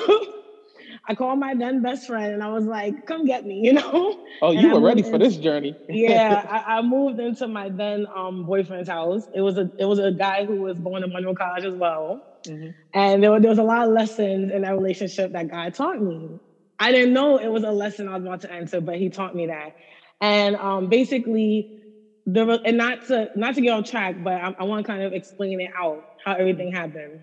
I 1.08 1.14
called 1.14 1.40
my 1.40 1.54
then 1.54 1.82
best 1.82 2.08
friend 2.08 2.34
and 2.34 2.44
I 2.44 2.48
was 2.50 2.66
like, 2.66 3.06
come 3.06 3.26
get 3.26 3.46
me, 3.46 3.60
you 3.64 3.74
know? 3.74 4.26
Oh, 4.42 4.52
you 4.52 4.70
were 4.70 4.82
ready 4.82 5.04
for 5.04 5.18
this 5.18 5.38
journey. 5.38 5.76
yeah. 5.90 6.46
I, 6.50 6.78
I, 6.78 6.82
moved 6.82 7.20
into 7.20 7.48
my 7.48 7.70
then 7.70 8.08
um, 8.14 8.46
boyfriend's 8.46 8.90
house. 8.90 9.28
It 9.34 9.42
was 9.42 9.58
a 9.58 9.70
it 9.78 9.86
was 9.86 10.00
a 10.00 10.12
guy 10.12 10.46
who 10.46 10.62
was 10.62 10.78
born 10.78 11.04
in 11.04 11.12
Monroe 11.14 11.36
College 11.36 11.66
as 11.66 11.74
well. 11.74 12.24
Mm-hmm. 12.44 12.70
And 12.94 13.24
there, 13.24 13.32
were, 13.32 13.40
there 13.40 13.50
was 13.50 13.60
a 13.60 13.64
lot 13.64 13.88
of 13.88 13.94
lessons 13.94 14.52
in 14.52 14.62
that 14.62 14.74
relationship 14.74 15.32
that 15.34 15.50
God 15.50 15.74
taught 15.74 16.02
me. 16.02 16.40
I 16.80 16.92
didn't 16.92 17.14
know 17.14 17.38
it 17.38 17.48
was 17.48 17.64
a 17.64 17.72
lesson 17.72 18.08
I 18.10 18.16
was 18.16 18.24
about 18.24 18.42
to 18.42 18.52
enter, 18.52 18.82
but 18.82 18.98
he 18.98 19.10
taught 19.10 19.36
me 19.36 19.48
that. 19.48 19.76
And 20.22 20.56
um, 20.56 20.90
basically, 20.90 21.80
there 22.26 22.46
was, 22.46 22.60
and 22.66 22.78
not 22.78 23.06
to 23.08 23.30
not 23.36 23.56
to 23.56 23.62
get 23.62 23.72
off 23.72 23.90
track, 23.90 24.16
but 24.24 24.34
I, 24.34 24.56
I 24.60 24.64
want 24.64 24.86
to 24.86 24.92
kind 24.92 25.04
of 25.04 25.14
explain 25.14 25.62
it 25.62 25.72
out 25.78 26.04
how 26.24 26.34
everything 26.34 26.72
happened 26.72 27.22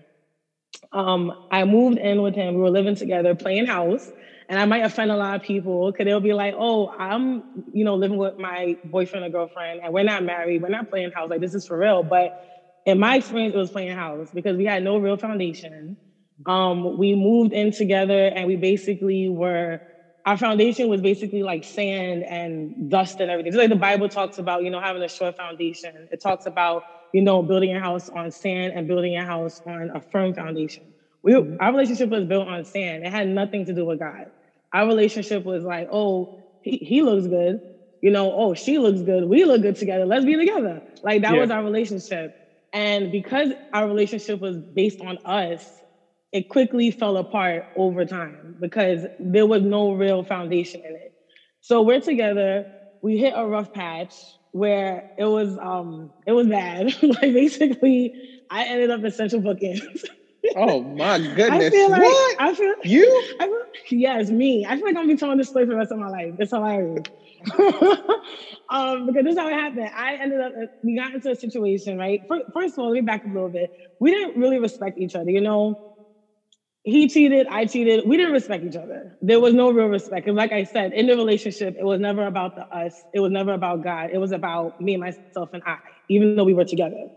um, 0.91 1.31
I 1.49 1.63
moved 1.65 1.97
in 1.97 2.21
with 2.21 2.35
him. 2.35 2.53
We 2.55 2.61
were 2.61 2.69
living 2.69 2.95
together, 2.95 3.35
playing 3.35 3.65
house. 3.65 4.11
And 4.49 4.59
I 4.59 4.65
might 4.65 4.83
offend 4.83 5.09
a 5.09 5.15
lot 5.15 5.35
of 5.35 5.41
people 5.41 5.91
because 5.91 6.05
they'll 6.05 6.19
be 6.19 6.33
like, 6.33 6.53
oh, 6.57 6.89
I'm, 6.97 7.43
you 7.71 7.85
know, 7.85 7.95
living 7.95 8.17
with 8.17 8.37
my 8.37 8.75
boyfriend 8.83 9.25
or 9.25 9.29
girlfriend 9.29 9.79
and 9.81 9.93
we're 9.93 10.03
not 10.03 10.23
married. 10.23 10.61
We're 10.61 10.67
not 10.69 10.89
playing 10.89 11.11
house. 11.11 11.29
Like, 11.29 11.39
this 11.41 11.53
is 11.53 11.65
for 11.65 11.77
real. 11.77 12.03
But 12.03 12.31
in 12.85 12.99
my 12.99 13.15
experience, 13.15 13.55
it 13.55 13.57
was 13.57 13.71
playing 13.71 13.95
house 13.95 14.29
because 14.33 14.57
we 14.57 14.65
had 14.65 14.83
no 14.83 14.97
real 14.97 15.17
foundation. 15.17 15.97
Um, 16.45 16.97
we 16.97 17.15
moved 17.15 17.53
in 17.53 17.71
together 17.71 18.27
and 18.27 18.47
we 18.47 18.55
basically 18.57 19.29
were, 19.29 19.79
our 20.25 20.37
foundation 20.37 20.87
was 20.89 21.01
basically 21.01 21.43
like 21.43 21.63
sand 21.63 22.23
and 22.23 22.89
dust 22.89 23.19
and 23.19 23.29
everything. 23.31 23.51
Just 23.51 23.59
like 23.59 23.69
the 23.69 23.75
Bible 23.75 24.09
talks 24.09 24.37
about, 24.37 24.63
you 24.63 24.71
know, 24.71 24.81
having 24.81 25.03
a 25.03 25.07
short 25.09 25.35
foundation. 25.35 26.07
It 26.11 26.21
talks 26.21 26.45
about 26.45 26.83
you 27.13 27.21
know, 27.21 27.41
building 27.41 27.75
a 27.75 27.79
house 27.79 28.09
on 28.09 28.31
sand 28.31 28.73
and 28.75 28.87
building 28.87 29.15
a 29.15 29.23
house 29.23 29.61
on 29.65 29.91
a 29.93 30.01
firm 30.01 30.33
foundation. 30.33 30.83
We, 31.21 31.33
mm-hmm. 31.33 31.57
our 31.61 31.71
relationship 31.71 32.09
was 32.09 32.25
built 32.25 32.47
on 32.47 32.65
sand. 32.65 33.05
It 33.05 33.11
had 33.11 33.27
nothing 33.27 33.65
to 33.65 33.73
do 33.73 33.85
with 33.85 33.99
God. 33.99 34.31
Our 34.73 34.87
relationship 34.87 35.45
was 35.45 35.63
like, 35.63 35.87
oh, 35.91 36.39
he, 36.63 36.77
he 36.77 37.01
looks 37.01 37.27
good. 37.27 37.61
You 38.01 38.11
know, 38.11 38.33
oh, 38.33 38.53
she 38.53 38.79
looks 38.79 39.01
good. 39.01 39.23
We 39.25 39.45
look 39.45 39.61
good 39.61 39.77
together. 39.77 40.05
Let's 40.05 40.25
be 40.25 40.35
together. 40.35 40.81
Like 41.03 41.21
that 41.21 41.35
yeah. 41.35 41.39
was 41.39 41.51
our 41.51 41.63
relationship. 41.63 42.35
And 42.73 43.11
because 43.11 43.51
our 43.71 43.87
relationship 43.87 44.41
was 44.41 44.57
based 44.57 44.99
on 44.99 45.19
us, 45.19 45.79
it 46.31 46.49
quickly 46.49 46.89
fell 46.89 47.17
apart 47.17 47.65
over 47.75 48.03
time 48.03 48.57
because 48.59 49.05
there 49.19 49.45
was 49.45 49.61
no 49.61 49.93
real 49.93 50.23
foundation 50.23 50.81
in 50.81 50.95
it. 50.95 51.13
So 51.61 51.83
we're 51.83 52.01
together. 52.01 52.65
We 53.03 53.17
hit 53.17 53.33
a 53.35 53.45
rough 53.45 53.71
patch 53.71 54.15
where 54.53 55.03
it 55.17 55.25
was 55.25 55.57
um 55.57 56.11
it 56.25 56.31
was 56.31 56.47
bad. 56.47 56.95
like 57.01 57.19
basically, 57.21 58.13
I 58.49 58.65
ended 58.65 58.89
up 58.89 59.03
in 59.03 59.11
central 59.11 59.41
bookings. 59.41 59.81
oh 60.55 60.83
my 60.83 61.17
goodness! 61.17 61.49
I 61.49 61.69
feel 61.69 61.89
like 61.89 62.01
what? 62.01 62.35
I 62.39 62.53
feel 62.53 62.73
you. 62.85 63.23
I 63.39 63.45
feel, 63.45 63.99
yes, 63.99 64.29
me. 64.29 64.65
I 64.65 64.75
feel 64.75 64.85
like 64.85 64.95
I'm 64.95 65.03
gonna 65.03 65.13
be 65.13 65.17
telling 65.17 65.37
this 65.37 65.49
story 65.49 65.65
for 65.65 65.71
the 65.71 65.77
rest 65.77 65.91
of 65.91 65.97
my 65.97 66.07
life. 66.07 66.35
It's 66.37 66.51
hilarious. 66.51 67.03
um, 68.69 69.07
because 69.07 69.23
this 69.23 69.33
is 69.33 69.37
how 69.37 69.49
it 69.49 69.53
happened. 69.53 69.89
I 69.95 70.15
ended 70.15 70.39
up 70.39 70.53
we 70.83 70.95
got 70.95 71.13
into 71.13 71.31
a 71.31 71.35
situation, 71.35 71.97
right? 71.97 72.21
First 72.53 72.77
of 72.77 72.83
all, 72.83 72.89
let 72.91 72.93
me 72.93 73.01
back 73.01 73.21
up 73.25 73.31
a 73.31 73.33
little 73.33 73.49
bit. 73.49 73.71
We 73.99 74.11
didn't 74.11 74.35
really 74.35 74.59
respect 74.59 74.97
each 74.97 75.15
other, 75.15 75.31
you 75.31 75.41
know 75.41 75.77
he 76.83 77.07
cheated, 77.07 77.47
I 77.49 77.65
cheated. 77.65 78.03
We 78.05 78.17
didn't 78.17 78.33
respect 78.33 78.63
each 78.65 78.75
other. 78.75 79.17
There 79.21 79.39
was 79.39 79.53
no 79.53 79.71
real 79.71 79.87
respect. 79.87 80.27
And 80.27 80.35
like 80.35 80.51
I 80.51 80.65
said, 80.65 80.91
in 80.91 81.07
the 81.07 81.15
relationship, 81.15 81.75
it 81.79 81.85
was 81.85 81.99
never 81.99 82.25
about 82.25 82.55
the 82.55 82.65
us. 82.75 83.05
It 83.13 83.21
was 83.21 83.31
never 83.31 83.53
about 83.53 83.81
God. 83.81 84.09
It 84.11 84.17
was 84.17 84.33
about 84.33 84.73
me, 84.79 84.97
myself, 84.97 85.49
and 85.53 85.63
I, 85.65 85.77
even 86.09 86.35
though 86.35 86.43
we 86.43 86.53
were 86.53 86.65
together. 86.65 87.07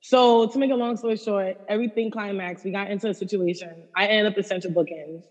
So 0.00 0.46
to 0.46 0.58
make 0.58 0.70
a 0.70 0.76
long 0.76 0.96
story 0.96 1.16
short, 1.16 1.56
everything 1.68 2.10
climaxed. 2.10 2.64
We 2.64 2.70
got 2.70 2.90
into 2.90 3.08
a 3.08 3.14
situation. 3.14 3.88
I 3.96 4.06
ended 4.06 4.32
up 4.32 4.38
in 4.38 4.44
central 4.44 4.72
bookings. 4.72 5.24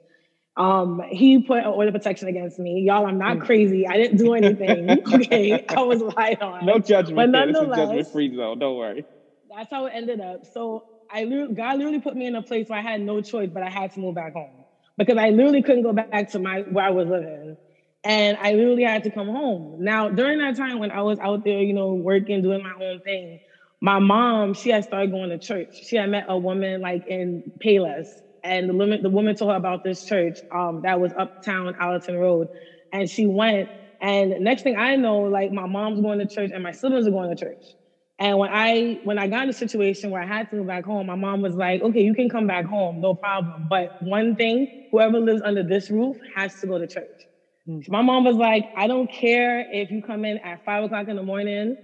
Um, 0.58 1.02
he 1.10 1.40
put 1.40 1.60
an 1.60 1.68
order 1.68 1.92
protection 1.92 2.28
against 2.28 2.60
me. 2.60 2.84
Y'all, 2.86 3.06
I'm 3.06 3.18
not 3.18 3.38
hmm. 3.38 3.44
crazy. 3.44 3.88
I 3.88 3.96
didn't 3.96 4.18
do 4.18 4.34
anything. 4.36 5.00
okay. 5.14 5.64
I 5.70 5.82
was 5.82 6.02
lied 6.02 6.42
on. 6.42 6.66
No 6.66 6.80
judgment. 6.80 7.16
But 7.16 7.30
nonetheless, 7.30 7.78
judgment 7.78 8.08
free 8.12 8.36
zone. 8.36 8.60
Don't 8.60 8.76
worry. 8.76 9.06
That's 9.50 9.70
how 9.72 9.86
it 9.86 9.94
ended 9.96 10.20
up. 10.20 10.42
So 10.52 10.84
I 11.12 11.26
God 11.54 11.78
literally 11.78 12.00
put 12.00 12.16
me 12.16 12.28
in 12.28 12.36
a 12.36 12.44
place 12.44 12.66
where 12.68 12.80
I 12.80 12.82
had 12.84 13.02
no 13.02 13.22
choice, 13.22 13.50
but 13.52 13.64
I 13.64 13.70
had 13.70 13.92
to 13.94 14.00
move 14.00 14.16
back 14.16 14.34
home 14.34 14.66
because 14.98 15.18
I 15.18 15.30
literally 15.30 15.62
couldn't 15.62 15.84
go 15.84 15.94
back 15.94 16.30
to 16.32 16.40
my 16.40 16.62
where 16.68 16.86
I 16.86 16.92
was 16.92 17.08
living. 17.08 17.56
And 18.04 18.38
I 18.40 18.54
literally 18.54 18.84
had 18.84 19.04
to 19.04 19.12
come 19.12 19.28
home. 19.28 19.76
Now, 19.80 20.10
during 20.10 20.38
that 20.40 20.56
time 20.56 20.80
when 20.80 20.92
I 20.92 21.02
was 21.02 21.18
out 21.20 21.44
there, 21.44 21.62
you 21.62 21.74
know, 21.74 21.94
working, 21.96 22.42
doing 22.42 22.64
my 22.64 22.74
own 22.82 23.02
thing, 23.02 23.40
my 23.82 24.00
mom, 24.00 24.54
she 24.54 24.70
had 24.70 24.84
started 24.86 25.12
going 25.12 25.30
to 25.30 25.38
church. 25.40 25.68
She 25.72 25.98
had 25.98 26.10
met 26.10 26.26
a 26.28 26.38
woman 26.38 26.82
like 26.82 27.04
in 27.06 27.44
Payless, 27.64 28.08
and 28.44 28.70
the 28.70 28.74
woman, 28.74 29.02
the 29.02 29.10
woman 29.10 29.36
told 29.36 29.52
her 29.52 29.58
about 29.58 29.84
this 29.84 30.04
church 30.06 30.40
um, 30.54 30.82
that 30.84 31.00
was 31.00 31.14
uptown 31.18 31.74
Allerton 31.80 32.16
Road, 32.18 32.48
and 32.92 33.10
she 33.10 33.26
went. 33.26 33.70
And 34.02 34.34
next 34.40 34.62
thing 34.64 34.78
I 34.78 34.96
know, 34.96 35.20
like 35.22 35.52
my 35.52 35.66
mom's 35.66 36.00
going 36.00 36.20
to 36.20 36.28
church 36.28 36.52
and 36.54 36.64
my 36.64 36.72
siblings 36.72 37.06
are 37.06 37.12
going 37.12 37.30
to 37.30 37.36
church. 37.36 37.76
And 38.20 38.38
when 38.38 38.50
I 38.52 39.00
when 39.04 39.18
I 39.18 39.28
got 39.28 39.44
in 39.44 39.50
a 39.50 39.54
situation 39.54 40.12
where 40.12 40.22
I 40.22 40.26
had 40.28 40.50
to 40.50 40.58
go 40.58 40.64
back 40.66 40.86
home, 40.86 41.08
my 41.08 41.16
mom 41.16 41.42
was 41.42 41.56
like, 41.56 41.82
"Okay, 41.82 42.02
you 42.02 42.14
can 42.14 42.30
come 42.30 42.48
back 42.48 42.66
home, 42.66 43.00
no 43.00 43.16
problem. 43.16 43.66
But 43.68 43.92
one 44.00 44.36
thing, 44.36 44.68
whoever 44.92 45.20
lives 45.20 45.42
under 45.44 45.64
this 45.64 45.90
roof 45.90 46.18
has 46.36 46.60
to 46.60 46.68
go 46.68 46.78
to 46.78 46.88
church." 46.88 47.28
Mm. 47.68 47.88
My 47.90 48.02
mom 48.02 48.26
was 48.26 48.36
like, 48.36 48.70
I 48.76 48.88
don't 48.88 49.10
care 49.12 49.66
if 49.70 49.92
you 49.92 50.02
come 50.02 50.26
in 50.26 50.40
at 50.40 50.62
five 50.66 50.84
o'clock 50.84 51.08
in 51.08 51.16
the 51.16 51.24
morning 51.24 51.78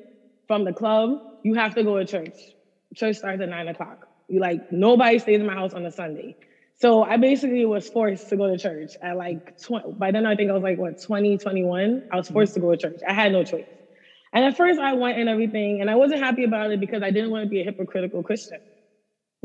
from 0.48 0.65
the 0.65 0.74
club, 0.74 1.12
you 1.44 1.54
have 1.56 1.75
to 1.75 1.84
go 1.84 1.98
to 2.00 2.06
church. 2.06 2.56
Church 2.96 3.18
starts 3.18 3.42
at 3.42 3.50
nine 3.50 3.68
o'clock. 3.68 4.08
You 4.27 4.39
like 4.39 4.62
nobody 4.70 5.20
stays 5.20 5.39
in 5.39 5.46
my 5.46 5.54
house 5.54 5.74
on 5.74 5.86
a 5.86 5.92
Sunday. 5.92 6.36
So 6.75 7.04
I 7.04 7.18
basically 7.18 7.65
was 7.65 7.88
forced 7.89 8.30
to 8.30 8.38
go 8.38 8.48
to 8.48 8.58
church 8.58 8.98
at 9.01 9.15
like 9.18 9.39
20, 9.65 9.94
by 9.98 10.12
then 10.12 10.25
I 10.25 10.36
think 10.36 10.50
I 10.50 10.54
was 10.54 10.63
like 10.63 10.77
what 10.77 11.00
20, 11.01 11.38
21. 11.38 12.01
I 12.12 12.18
was 12.18 12.27
forced 12.30 12.54
to 12.56 12.60
go 12.60 12.72
to 12.72 12.77
church. 12.77 13.00
I 13.08 13.13
had 13.13 13.32
no 13.32 13.44
choice. 13.44 13.65
And 14.36 14.46
at 14.46 14.58
first 14.58 14.80
I 14.80 14.94
went 14.94 15.18
and 15.18 15.30
everything, 15.30 15.82
and 15.82 15.89
I 15.89 15.96
wasn't 15.96 16.22
happy 16.22 16.44
about 16.44 16.72
it 16.72 16.82
because 16.82 17.01
I 17.01 17.12
didn't 17.12 17.32
want 17.32 17.46
to 17.46 17.50
be 17.50 17.62
a 17.62 17.63
hypocritical 17.63 18.22
Christian. 18.22 18.60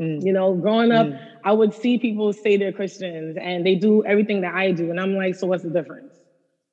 Mm. 0.01 0.25
You 0.25 0.33
know, 0.33 0.53
growing 0.53 0.91
up, 0.91 1.07
mm. 1.07 1.19
I 1.43 1.53
would 1.53 1.73
see 1.73 1.97
people 1.97 2.33
say 2.33 2.57
they're 2.57 2.73
Christians 2.73 3.37
and 3.41 3.65
they 3.65 3.75
do 3.75 4.03
everything 4.05 4.41
that 4.41 4.53
I 4.53 4.71
do. 4.71 4.91
And 4.91 4.99
I'm 4.99 5.15
like, 5.15 5.35
so 5.35 5.47
what's 5.47 5.63
the 5.63 5.69
difference? 5.69 6.13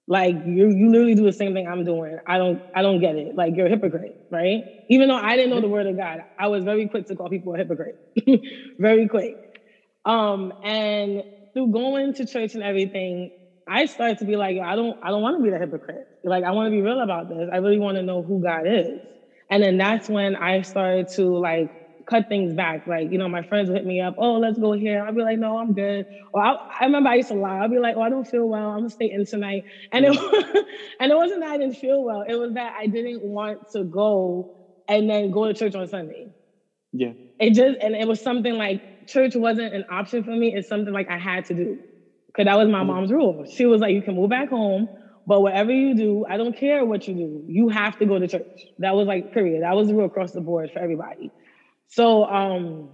Like 0.08 0.37
you 0.46 0.70
you 0.70 0.90
literally 0.90 1.14
do 1.14 1.25
the 1.25 1.32
same 1.32 1.52
thing 1.54 1.68
I'm 1.68 1.84
doing. 1.84 2.18
I 2.26 2.38
don't 2.38 2.60
I 2.75 2.82
don't 2.82 2.98
get 2.98 3.14
it. 3.16 3.37
Like 3.37 3.54
you're 3.54 3.66
a 3.66 3.70
hypocrite, 3.70 4.16
right? 4.30 4.64
Even 4.88 5.08
though 5.08 5.16
I 5.16 5.37
didn't 5.37 5.50
know 5.50 5.60
the 5.60 5.68
word 5.68 5.87
of 5.87 5.96
God, 5.96 6.20
I 6.38 6.48
was 6.48 6.64
very 6.64 6.88
quick 6.88 7.06
to 7.08 7.14
call 7.14 7.28
people 7.28 7.54
a 7.54 7.58
hypocrite. 7.58 7.96
very 8.78 9.06
quick. 9.06 9.37
Um, 10.06 10.52
and 10.64 11.22
through 11.52 11.72
going 11.72 12.14
to 12.14 12.26
church 12.26 12.54
and 12.54 12.62
everything, 12.62 13.30
I 13.68 13.87
started 13.87 14.18
to 14.18 14.25
be 14.25 14.37
like, 14.37 14.56
I 14.64 14.76
don't 14.76 14.96
I 15.02 15.10
don't 15.10 15.22
want 15.22 15.37
to 15.38 15.42
be 15.42 15.50
the 15.50 15.58
hypocrite. 15.58 16.06
Like 16.25 16.44
I 16.44 16.52
want 16.52 16.66
to 16.66 16.70
be 16.70 16.82
real 16.82 17.00
about 17.00 17.28
this. 17.28 17.48
I 17.52 17.58
really 17.58 17.78
want 17.78 17.96
to 17.96 18.02
know 18.02 18.22
who 18.22 18.42
God 18.42 18.62
is. 18.66 19.00
And 19.50 19.62
then 19.62 19.78
that's 19.78 20.08
when 20.08 20.37
I 20.37 20.62
started 20.62 21.08
to 21.16 21.25
like 21.38 21.70
cut 22.08 22.28
things 22.28 22.54
back. 22.54 22.82
Like, 22.87 23.08
you 23.10 23.18
know, 23.18 23.28
my 23.28 23.42
friends 23.42 23.68
would 23.68 23.76
hit 23.76 23.87
me 23.87 24.00
up, 24.00 24.14
oh, 24.18 24.34
let's 24.34 24.58
go 24.58 24.72
here. 24.72 25.02
I'll 25.04 25.14
be 25.14 25.22
like, 25.22 25.38
no, 25.38 25.58
I'm 25.58 25.75
good. 25.75 26.06
Or 26.32 26.42
I, 26.42 26.52
I 26.80 26.84
remember 26.84 27.10
I 27.10 27.16
used 27.16 27.28
to 27.28 27.34
lie. 27.34 27.58
I'll 27.58 27.68
be 27.68 27.78
like, 27.78 27.96
oh, 27.96 28.02
I 28.02 28.08
don't 28.10 28.26
feel 28.26 28.48
well. 28.48 28.70
I'm 28.70 28.80
gonna 28.80 28.90
stay 28.90 29.10
in 29.10 29.25
tonight. 29.26 29.64
And 29.92 30.04
it 30.04 30.12
mm. 30.12 30.62
and 31.00 31.12
it 31.12 31.16
wasn't 31.16 31.40
that 31.40 31.50
I 31.50 31.58
didn't 31.58 31.76
feel 31.76 32.02
well. 32.02 32.25
It 32.26 32.34
was 32.37 32.52
that 32.54 32.75
I 32.78 32.87
didn't 32.87 33.22
want 33.22 33.60
to 33.72 33.84
go 33.84 34.48
and 34.88 35.08
then 35.08 35.30
go 35.30 35.46
to 35.46 35.54
church 35.54 35.75
on 35.75 35.87
Sunday. 35.88 36.28
Yeah. 36.92 37.12
It 37.38 37.54
just 37.54 37.78
and 37.80 37.94
it 37.94 38.08
was 38.08 38.22
something 38.22 38.54
like 38.54 38.82
church 39.06 39.37
wasn't 39.37 39.75
an 39.75 39.84
option 39.90 40.25
for 40.25 40.30
me. 40.34 40.54
It's 40.54 40.68
something 40.68 40.92
like 40.92 41.08
I 41.10 41.18
had 41.18 41.44
to 41.46 41.54
do. 41.54 41.80
Cause 42.37 42.44
that 42.44 42.56
was 42.58 42.68
my 42.68 42.82
mom's 42.82 43.11
rule. 43.12 43.44
She 43.50 43.66
was 43.66 43.80
like, 43.80 43.94
you 43.94 44.02
can 44.02 44.14
move 44.14 44.30
back 44.30 44.49
home, 44.50 44.88
but 45.26 45.40
whatever 45.40 45.73
you 45.73 45.94
do, 45.94 46.25
I 46.28 46.37
don't 46.37 46.56
care 46.56 46.85
what 46.85 47.06
you 47.06 47.14
do. 47.14 47.44
You 47.47 47.68
have 47.68 47.97
to 47.99 48.06
go 48.06 48.18
to 48.18 48.28
church. 48.28 48.44
That 48.78 48.94
was 48.94 49.06
like 49.06 49.30
period. 49.30 49.62
That 49.62 49.75
was 49.75 49.88
the 49.88 49.94
rule 49.94 50.06
across 50.06 50.32
the 50.32 50.40
board 50.40 50.70
for 50.70 50.80
everybody. 50.80 51.32
So 51.88 52.25
um, 52.26 52.90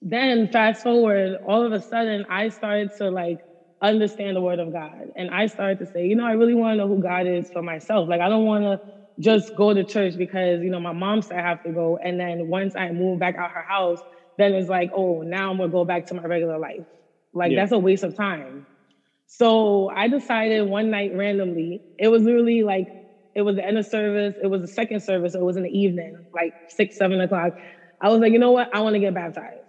then 0.00 0.48
fast 0.48 0.82
forward, 0.82 1.36
all 1.42 1.64
of 1.64 1.72
a 1.72 1.80
sudden 1.80 2.24
I 2.28 2.48
started 2.50 2.92
to 2.98 3.10
like 3.10 3.40
understand 3.80 4.36
the 4.36 4.40
word 4.42 4.58
of 4.60 4.72
God. 4.72 5.08
And 5.16 5.30
I 5.30 5.46
started 5.46 5.78
to 5.80 5.86
say, 5.86 6.06
you 6.06 6.16
know, 6.16 6.24
I 6.26 6.32
really 6.32 6.54
want 6.54 6.72
to 6.74 6.76
know 6.78 6.88
who 6.88 7.00
God 7.00 7.26
is 7.26 7.50
for 7.50 7.62
myself. 7.62 8.08
Like 8.08 8.20
I 8.20 8.28
don't 8.28 8.44
want 8.44 8.64
to 8.64 8.78
just 9.20 9.54
go 9.54 9.74
to 9.74 9.84
church 9.84 10.14
because, 10.16 10.62
you 10.62 10.70
know, 10.70 10.80
my 10.80 10.92
mom 10.92 11.22
said 11.22 11.38
I 11.38 11.42
have 11.42 11.60
to 11.62 11.72
go. 11.72 11.98
And 12.02 12.18
then 12.20 12.46
once 12.46 12.74
I 12.76 12.90
move 12.92 13.18
back 13.18 13.36
out 13.36 13.50
her 13.52 13.62
house, 13.62 14.02
then 14.36 14.54
it's 14.54 14.68
like, 14.68 14.90
oh, 14.92 15.22
now 15.22 15.50
I'm 15.50 15.58
gonna 15.58 15.68
go 15.70 15.84
back 15.84 16.06
to 16.06 16.14
my 16.14 16.22
regular 16.22 16.58
life. 16.58 16.84
Like 17.32 17.52
yeah. 17.52 17.60
that's 17.60 17.72
a 17.72 17.78
waste 17.78 18.04
of 18.04 18.14
time. 18.14 18.66
So 19.26 19.90
I 19.94 20.08
decided 20.08 20.62
one 20.62 20.90
night 20.90 21.12
randomly, 21.14 21.82
it 21.98 22.08
was 22.08 22.22
literally 22.24 22.62
like 22.62 22.88
it 23.34 23.42
was 23.42 23.56
the 23.56 23.64
end 23.66 23.78
of 23.78 23.86
service, 23.86 24.34
it 24.42 24.46
was 24.48 24.62
the 24.62 24.68
second 24.68 25.00
service, 25.02 25.34
it 25.34 25.42
was 25.42 25.56
in 25.56 25.62
the 25.64 25.70
evening, 25.78 26.16
like 26.34 26.54
six, 26.68 26.96
seven 26.96 27.20
o'clock. 27.20 27.52
I 28.00 28.08
was 28.10 28.20
like, 28.20 28.32
you 28.32 28.38
know 28.38 28.52
what? 28.52 28.68
I 28.72 28.80
want 28.80 28.94
to 28.94 29.00
get 29.00 29.14
baptized 29.14 29.66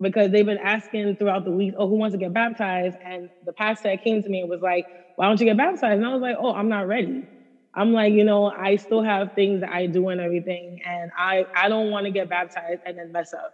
because 0.00 0.30
they've 0.30 0.46
been 0.46 0.58
asking 0.58 1.16
throughout 1.16 1.44
the 1.44 1.52
week, 1.52 1.74
oh, 1.76 1.88
who 1.88 1.96
wants 1.96 2.14
to 2.14 2.18
get 2.18 2.32
baptized? 2.32 2.96
And 3.04 3.30
the 3.44 3.52
pastor 3.52 3.96
came 3.96 4.22
to 4.22 4.28
me 4.28 4.40
and 4.40 4.48
was 4.48 4.60
like, 4.60 4.86
why 5.16 5.26
don't 5.26 5.40
you 5.40 5.46
get 5.46 5.56
baptized? 5.56 5.96
And 5.96 6.06
I 6.06 6.12
was 6.12 6.22
like, 6.22 6.36
oh, 6.38 6.52
I'm 6.54 6.68
not 6.68 6.86
ready. 6.86 7.26
I'm 7.74 7.92
like, 7.92 8.12
you 8.12 8.24
know, 8.24 8.46
I 8.46 8.76
still 8.76 9.02
have 9.02 9.32
things 9.34 9.60
that 9.60 9.70
I 9.70 9.86
do 9.86 10.08
and 10.08 10.20
everything, 10.20 10.80
and 10.84 11.10
I 11.16 11.46
I 11.54 11.68
don't 11.68 11.90
want 11.90 12.06
to 12.06 12.10
get 12.12 12.28
baptized 12.28 12.80
and 12.84 12.96
then 12.98 13.12
mess 13.12 13.32
up. 13.34 13.52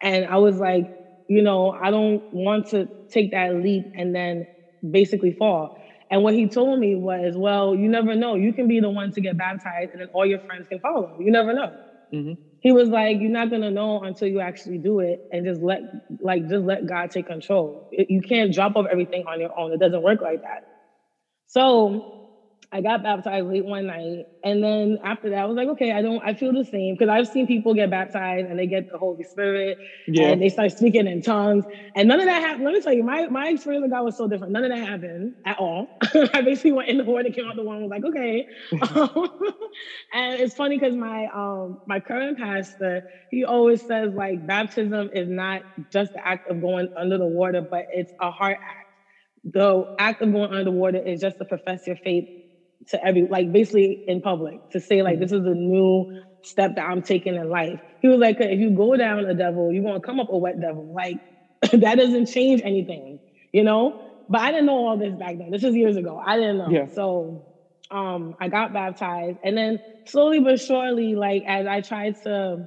And 0.00 0.26
I 0.26 0.38
was 0.38 0.58
like, 0.58 0.86
you 1.28 1.42
know, 1.42 1.70
I 1.70 1.90
don't 1.90 2.22
want 2.30 2.68
to 2.68 2.88
take 3.10 3.30
that 3.32 3.54
leap 3.56 3.86
and 3.94 4.14
then 4.14 4.46
basically 4.88 5.32
fall. 5.32 5.72
And 6.10 6.22
what 6.22 6.34
he 6.34 6.48
told 6.48 6.78
me 6.78 6.94
was, 6.94 7.34
well, 7.36 7.74
you 7.74 7.88
never 7.88 8.14
know. 8.14 8.34
You 8.34 8.52
can 8.52 8.68
be 8.68 8.80
the 8.80 8.90
one 8.90 9.10
to 9.12 9.20
get 9.20 9.36
baptized, 9.36 9.92
and 9.92 10.00
then 10.00 10.08
all 10.12 10.26
your 10.26 10.38
friends 10.40 10.66
can 10.68 10.78
follow. 10.80 11.16
You 11.18 11.30
never 11.30 11.52
know. 11.52 11.78
Mm-hmm 12.12 12.34
he 12.60 12.72
was 12.72 12.88
like, 12.88 13.18
you're 13.20 13.30
not 13.30 13.50
gonna 13.50 13.70
know 13.70 14.00
until 14.02 14.26
you 14.26 14.40
actually 14.40 14.78
do 14.78 15.00
it, 15.00 15.20
and 15.30 15.44
just 15.44 15.60
let 15.60 15.82
like 16.20 16.46
just 16.48 16.64
let 16.64 16.86
God 16.86 17.10
take 17.10 17.26
control. 17.26 17.84
You 17.90 18.22
can't 18.22 18.54
drop 18.54 18.72
off 18.74 18.86
everything 18.90 19.24
on 19.30 19.38
your 19.38 19.50
own. 19.58 19.70
It 19.74 19.80
doesn't 19.80 20.00
work 20.02 20.22
like 20.22 20.40
that. 20.40 20.62
So 21.46 22.00
I 22.74 22.80
got 22.80 23.02
baptized 23.04 23.46
late 23.46 23.64
one 23.64 23.86
night, 23.86 24.24
and 24.42 24.60
then 24.62 24.98
after 25.04 25.30
that, 25.30 25.38
I 25.38 25.46
was 25.46 25.54
like, 25.54 25.68
okay, 25.68 25.92
I 25.92 26.02
don't, 26.02 26.20
I 26.24 26.34
feel 26.34 26.52
the 26.52 26.64
same 26.64 26.94
because 26.94 27.08
I've 27.08 27.28
seen 27.28 27.46
people 27.46 27.72
get 27.72 27.88
baptized 27.88 28.48
and 28.48 28.58
they 28.58 28.66
get 28.66 28.88
the 28.90 28.98
Holy 28.98 29.22
Spirit, 29.22 29.78
yeah. 30.08 30.30
and 30.30 30.42
they 30.42 30.48
start 30.48 30.72
speaking 30.72 31.06
in 31.06 31.22
tongues, 31.22 31.66
and 31.94 32.08
none 32.08 32.18
of 32.18 32.26
that 32.26 32.42
happened. 32.42 32.64
Let 32.64 32.74
me 32.74 32.80
tell 32.80 32.92
you, 32.92 33.04
my 33.04 33.28
my 33.28 33.50
experience 33.50 33.82
with 33.82 33.92
God 33.92 34.02
was 34.02 34.16
so 34.16 34.26
different. 34.26 34.52
None 34.52 34.64
of 34.64 34.70
that 34.72 34.84
happened 34.88 35.34
at 35.46 35.56
all. 35.56 35.92
I 36.34 36.42
basically 36.42 36.72
went 36.72 36.88
in 36.88 36.96
the 36.96 37.04
water, 37.04 37.30
came 37.30 37.46
out 37.46 37.54
the 37.54 37.62
one, 37.62 37.80
was 37.80 37.90
like, 37.90 38.04
okay. 38.04 38.44
and 40.12 40.40
it's 40.40 40.54
funny 40.54 40.76
because 40.76 40.96
my 40.96 41.28
um 41.32 41.78
my 41.86 42.00
current 42.00 42.38
pastor, 42.38 43.02
he 43.28 43.44
always 43.44 43.86
says 43.86 44.12
like 44.12 44.44
baptism 44.44 45.10
is 45.12 45.28
not 45.28 45.62
just 45.92 46.12
the 46.12 46.26
act 46.26 46.48
of 46.48 46.60
going 46.60 46.88
under 46.96 47.18
the 47.18 47.26
water, 47.26 47.62
but 47.62 47.84
it's 47.90 48.12
a 48.20 48.32
heart 48.32 48.58
act. 48.64 48.88
The 49.44 49.84
act 49.98 50.22
of 50.22 50.32
going 50.32 50.50
under 50.50 50.64
the 50.64 50.72
water 50.72 50.98
is 50.98 51.20
just 51.20 51.38
to 51.38 51.44
profess 51.44 51.86
your 51.86 51.96
faith 51.96 52.24
to 52.88 53.04
every 53.04 53.26
like 53.28 53.50
basically 53.52 54.00
in 54.06 54.20
public 54.20 54.60
to 54.70 54.80
say 54.80 55.02
like 55.02 55.18
this 55.18 55.32
is 55.32 55.44
a 55.44 55.54
new 55.54 56.04
step 56.42 56.74
that 56.76 56.84
I'm 56.86 57.02
taking 57.02 57.34
in 57.36 57.48
life. 57.48 57.80
He 58.00 58.08
was 58.08 58.18
like, 58.18 58.36
if 58.40 58.58
you 58.60 58.70
go 58.70 58.96
down 58.96 59.24
a 59.26 59.34
devil, 59.34 59.72
you're 59.72 59.82
gonna 59.84 60.00
come 60.00 60.20
up 60.20 60.28
a 60.30 60.36
wet 60.38 60.60
devil. 60.60 60.92
Like 60.94 61.20
that 61.72 61.96
doesn't 61.96 62.26
change 62.26 62.60
anything, 62.64 63.18
you 63.52 63.64
know? 63.64 63.94
But 64.28 64.40
I 64.40 64.50
didn't 64.52 64.66
know 64.66 64.86
all 64.86 64.96
this 64.98 65.14
back 65.14 65.36
then. 65.38 65.50
This 65.50 65.62
was 65.62 65.74
years 65.74 65.96
ago. 65.96 66.20
I 66.24 66.36
didn't 66.36 66.58
know. 66.58 66.70
Yeah. 66.70 66.86
So 66.86 67.40
um 67.90 68.34
I 68.40 68.48
got 68.48 68.72
baptized 68.72 69.38
and 69.42 69.56
then 69.56 69.78
slowly 70.06 70.40
but 70.40 70.60
surely, 70.60 71.14
like 71.14 71.42
as 71.46 71.66
I 71.66 71.80
tried 71.80 72.14
to, 72.24 72.58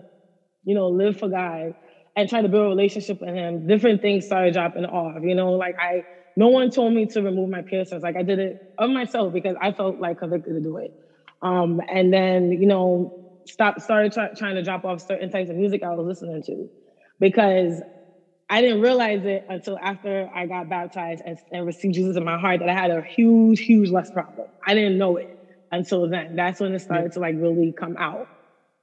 you 0.64 0.76
know, 0.76 0.90
live 0.90 1.18
for 1.18 1.30
God 1.30 1.72
and 2.16 2.28
try 2.28 2.42
to 2.42 2.50
build 2.50 2.66
a 2.66 2.70
relationship 2.70 3.18
with 3.22 3.34
him, 3.34 3.68
different 3.68 4.02
things 4.02 4.26
started 4.26 4.54
dropping 4.54 4.86
off. 4.86 5.22
You 5.22 5.36
know, 5.36 5.54
like 5.54 5.76
I 5.80 6.04
no 6.38 6.50
one 6.50 6.70
told 6.70 6.94
me 6.94 7.08
to 7.08 7.24
remove 7.24 7.50
my 7.50 7.63
piercings. 7.63 8.03
Like 8.03 8.15
I 8.15 8.22
did 8.22 8.38
it 8.38 8.60
of 8.77 8.91
myself 8.91 9.34
because 9.34 9.56
I 9.60 9.72
felt 9.72 10.00
like 10.00 10.20
convicted 10.20 10.53
to 10.53 10.62
do 10.62 10.77
it. 10.77 10.94
Um, 11.41 11.82
and 11.89 12.13
then, 12.13 12.51
you 12.51 12.67
know, 12.67 13.10
stop 13.48 13.79
started 13.82 14.13
try, 14.13 14.29
trying 14.38 14.53
to 14.53 14.62
drop 14.62 14.86
off 14.86 15.01
certain 15.01 15.32
types 15.32 15.50
of 15.50 15.56
music 15.56 15.82
I 15.82 15.96
was 15.96 16.06
listening 16.06 16.44
to 16.44 16.70
because 17.20 17.82
I 18.50 18.62
didn't 18.62 18.82
realize 18.82 19.25
it 19.25 19.44
until 19.48 19.79
after 19.79 20.29
I 20.34 20.46
got 20.46 20.70
baptized 20.70 21.24
and, 21.25 21.39
and 21.51 21.65
received 21.65 21.96
Jesus 21.96 22.15
in 22.15 22.24
my 22.24 22.38
heart 22.38 22.60
that 22.60 22.70
I 22.70 22.74
had 22.74 22.91
a 22.91 23.01
huge, 23.01 23.62
huge 23.62 23.89
lust 23.89 24.13
problem. 24.13 24.48
I 24.65 24.75
didn't 24.75 25.00
know 25.00 25.17
it 25.17 25.29
until 25.72 26.08
then. 26.08 26.36
That's 26.36 26.60
when 26.60 26.75
it 26.75 26.79
started 26.79 27.13
to 27.13 27.20
like 27.20 27.34
really 27.39 27.74
come 27.75 27.96
out. 27.98 28.27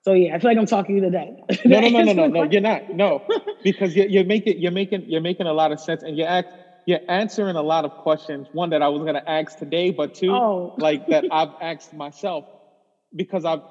So 0.03 0.13
yeah, 0.13 0.35
I 0.35 0.41
feel 0.41 0.51
like 0.51 0.59
I'm 0.59 0.67
talking 0.67 1.01
to 1.03 1.11
death. 1.11 1.61
no, 1.65 1.79
no, 1.81 1.89
no, 1.89 2.01
no, 2.03 2.13
no, 2.13 2.27
no. 2.27 2.43
You're 2.43 2.61
not. 2.61 2.83
No, 2.91 3.21
because 3.63 3.95
you're, 3.95 4.07
you're 4.07 4.25
making 4.25 4.57
you're 4.59 4.73
making 4.73 5.05
you're 5.07 5.21
making 5.21 5.47
a 5.47 5.53
lot 5.53 5.71
of 5.71 5.81
sense, 5.81 6.03
and 6.03 6.17
you 6.17 6.25
act 6.25 6.53
you're 6.87 7.01
answering 7.09 7.57
a 7.57 7.63
lot 7.63 7.85
of 7.85 7.93
questions. 7.99 8.49
One 8.53 8.71
that 8.71 8.83
I 8.83 8.89
was 8.89 9.03
going 9.03 9.15
to 9.15 9.31
ask 9.31 9.59
today, 9.59 9.91
but 9.91 10.15
two, 10.15 10.31
oh. 10.31 10.75
like 10.79 11.07
that 11.09 11.25
I've 11.33 11.55
asked 11.61 11.95
myself 11.95 12.45
because 13.15 13.45
I've 13.45 13.63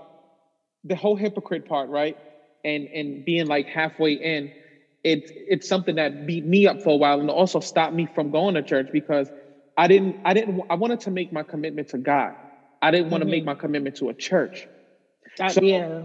the 0.83 0.95
whole 0.95 1.15
hypocrite 1.15 1.67
part, 1.67 1.89
right? 1.89 2.17
And 2.65 2.87
and 2.87 3.25
being 3.25 3.47
like 3.47 3.67
halfway 3.67 4.13
in, 4.13 4.51
it's 5.03 5.31
it's 5.35 5.67
something 5.67 5.95
that 5.95 6.25
beat 6.25 6.45
me 6.45 6.67
up 6.67 6.81
for 6.81 6.89
a 6.89 6.97
while 6.97 7.19
and 7.19 7.29
also 7.29 7.59
stopped 7.59 7.93
me 7.93 8.07
from 8.13 8.31
going 8.31 8.55
to 8.55 8.63
church 8.63 8.89
because 8.91 9.29
I 9.77 9.87
didn't 9.87 10.17
I 10.25 10.33
didn't 10.33 10.61
I 10.69 10.75
wanted 10.75 11.01
to 11.01 11.11
make 11.11 11.31
my 11.31 11.43
commitment 11.43 11.89
to 11.89 11.97
God. 11.97 12.35
I 12.81 12.91
didn't 12.91 13.11
want 13.11 13.21
mm-hmm. 13.21 13.29
to 13.29 13.37
make 13.37 13.45
my 13.45 13.55
commitment 13.55 13.97
to 13.97 14.09
a 14.09 14.13
church. 14.13 14.67
That, 15.37 15.53
so, 15.53 15.61
yeah. 15.61 16.03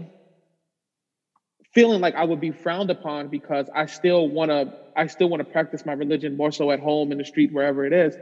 Feeling 1.73 2.01
like 2.01 2.15
I 2.15 2.23
would 2.23 2.41
be 2.41 2.51
frowned 2.51 2.89
upon 2.89 3.27
because 3.27 3.69
I 3.73 3.85
still 3.85 4.27
want 4.27 4.49
to 4.49 4.73
I 4.95 5.07
still 5.07 5.29
want 5.29 5.41
to 5.41 5.51
practice 5.51 5.85
my 5.85 5.93
religion 5.93 6.35
more 6.35 6.51
so 6.51 6.71
at 6.71 6.79
home 6.79 7.11
in 7.11 7.17
the 7.17 7.25
street 7.25 7.53
wherever 7.53 7.85
it 7.85 7.93
is. 7.93 8.15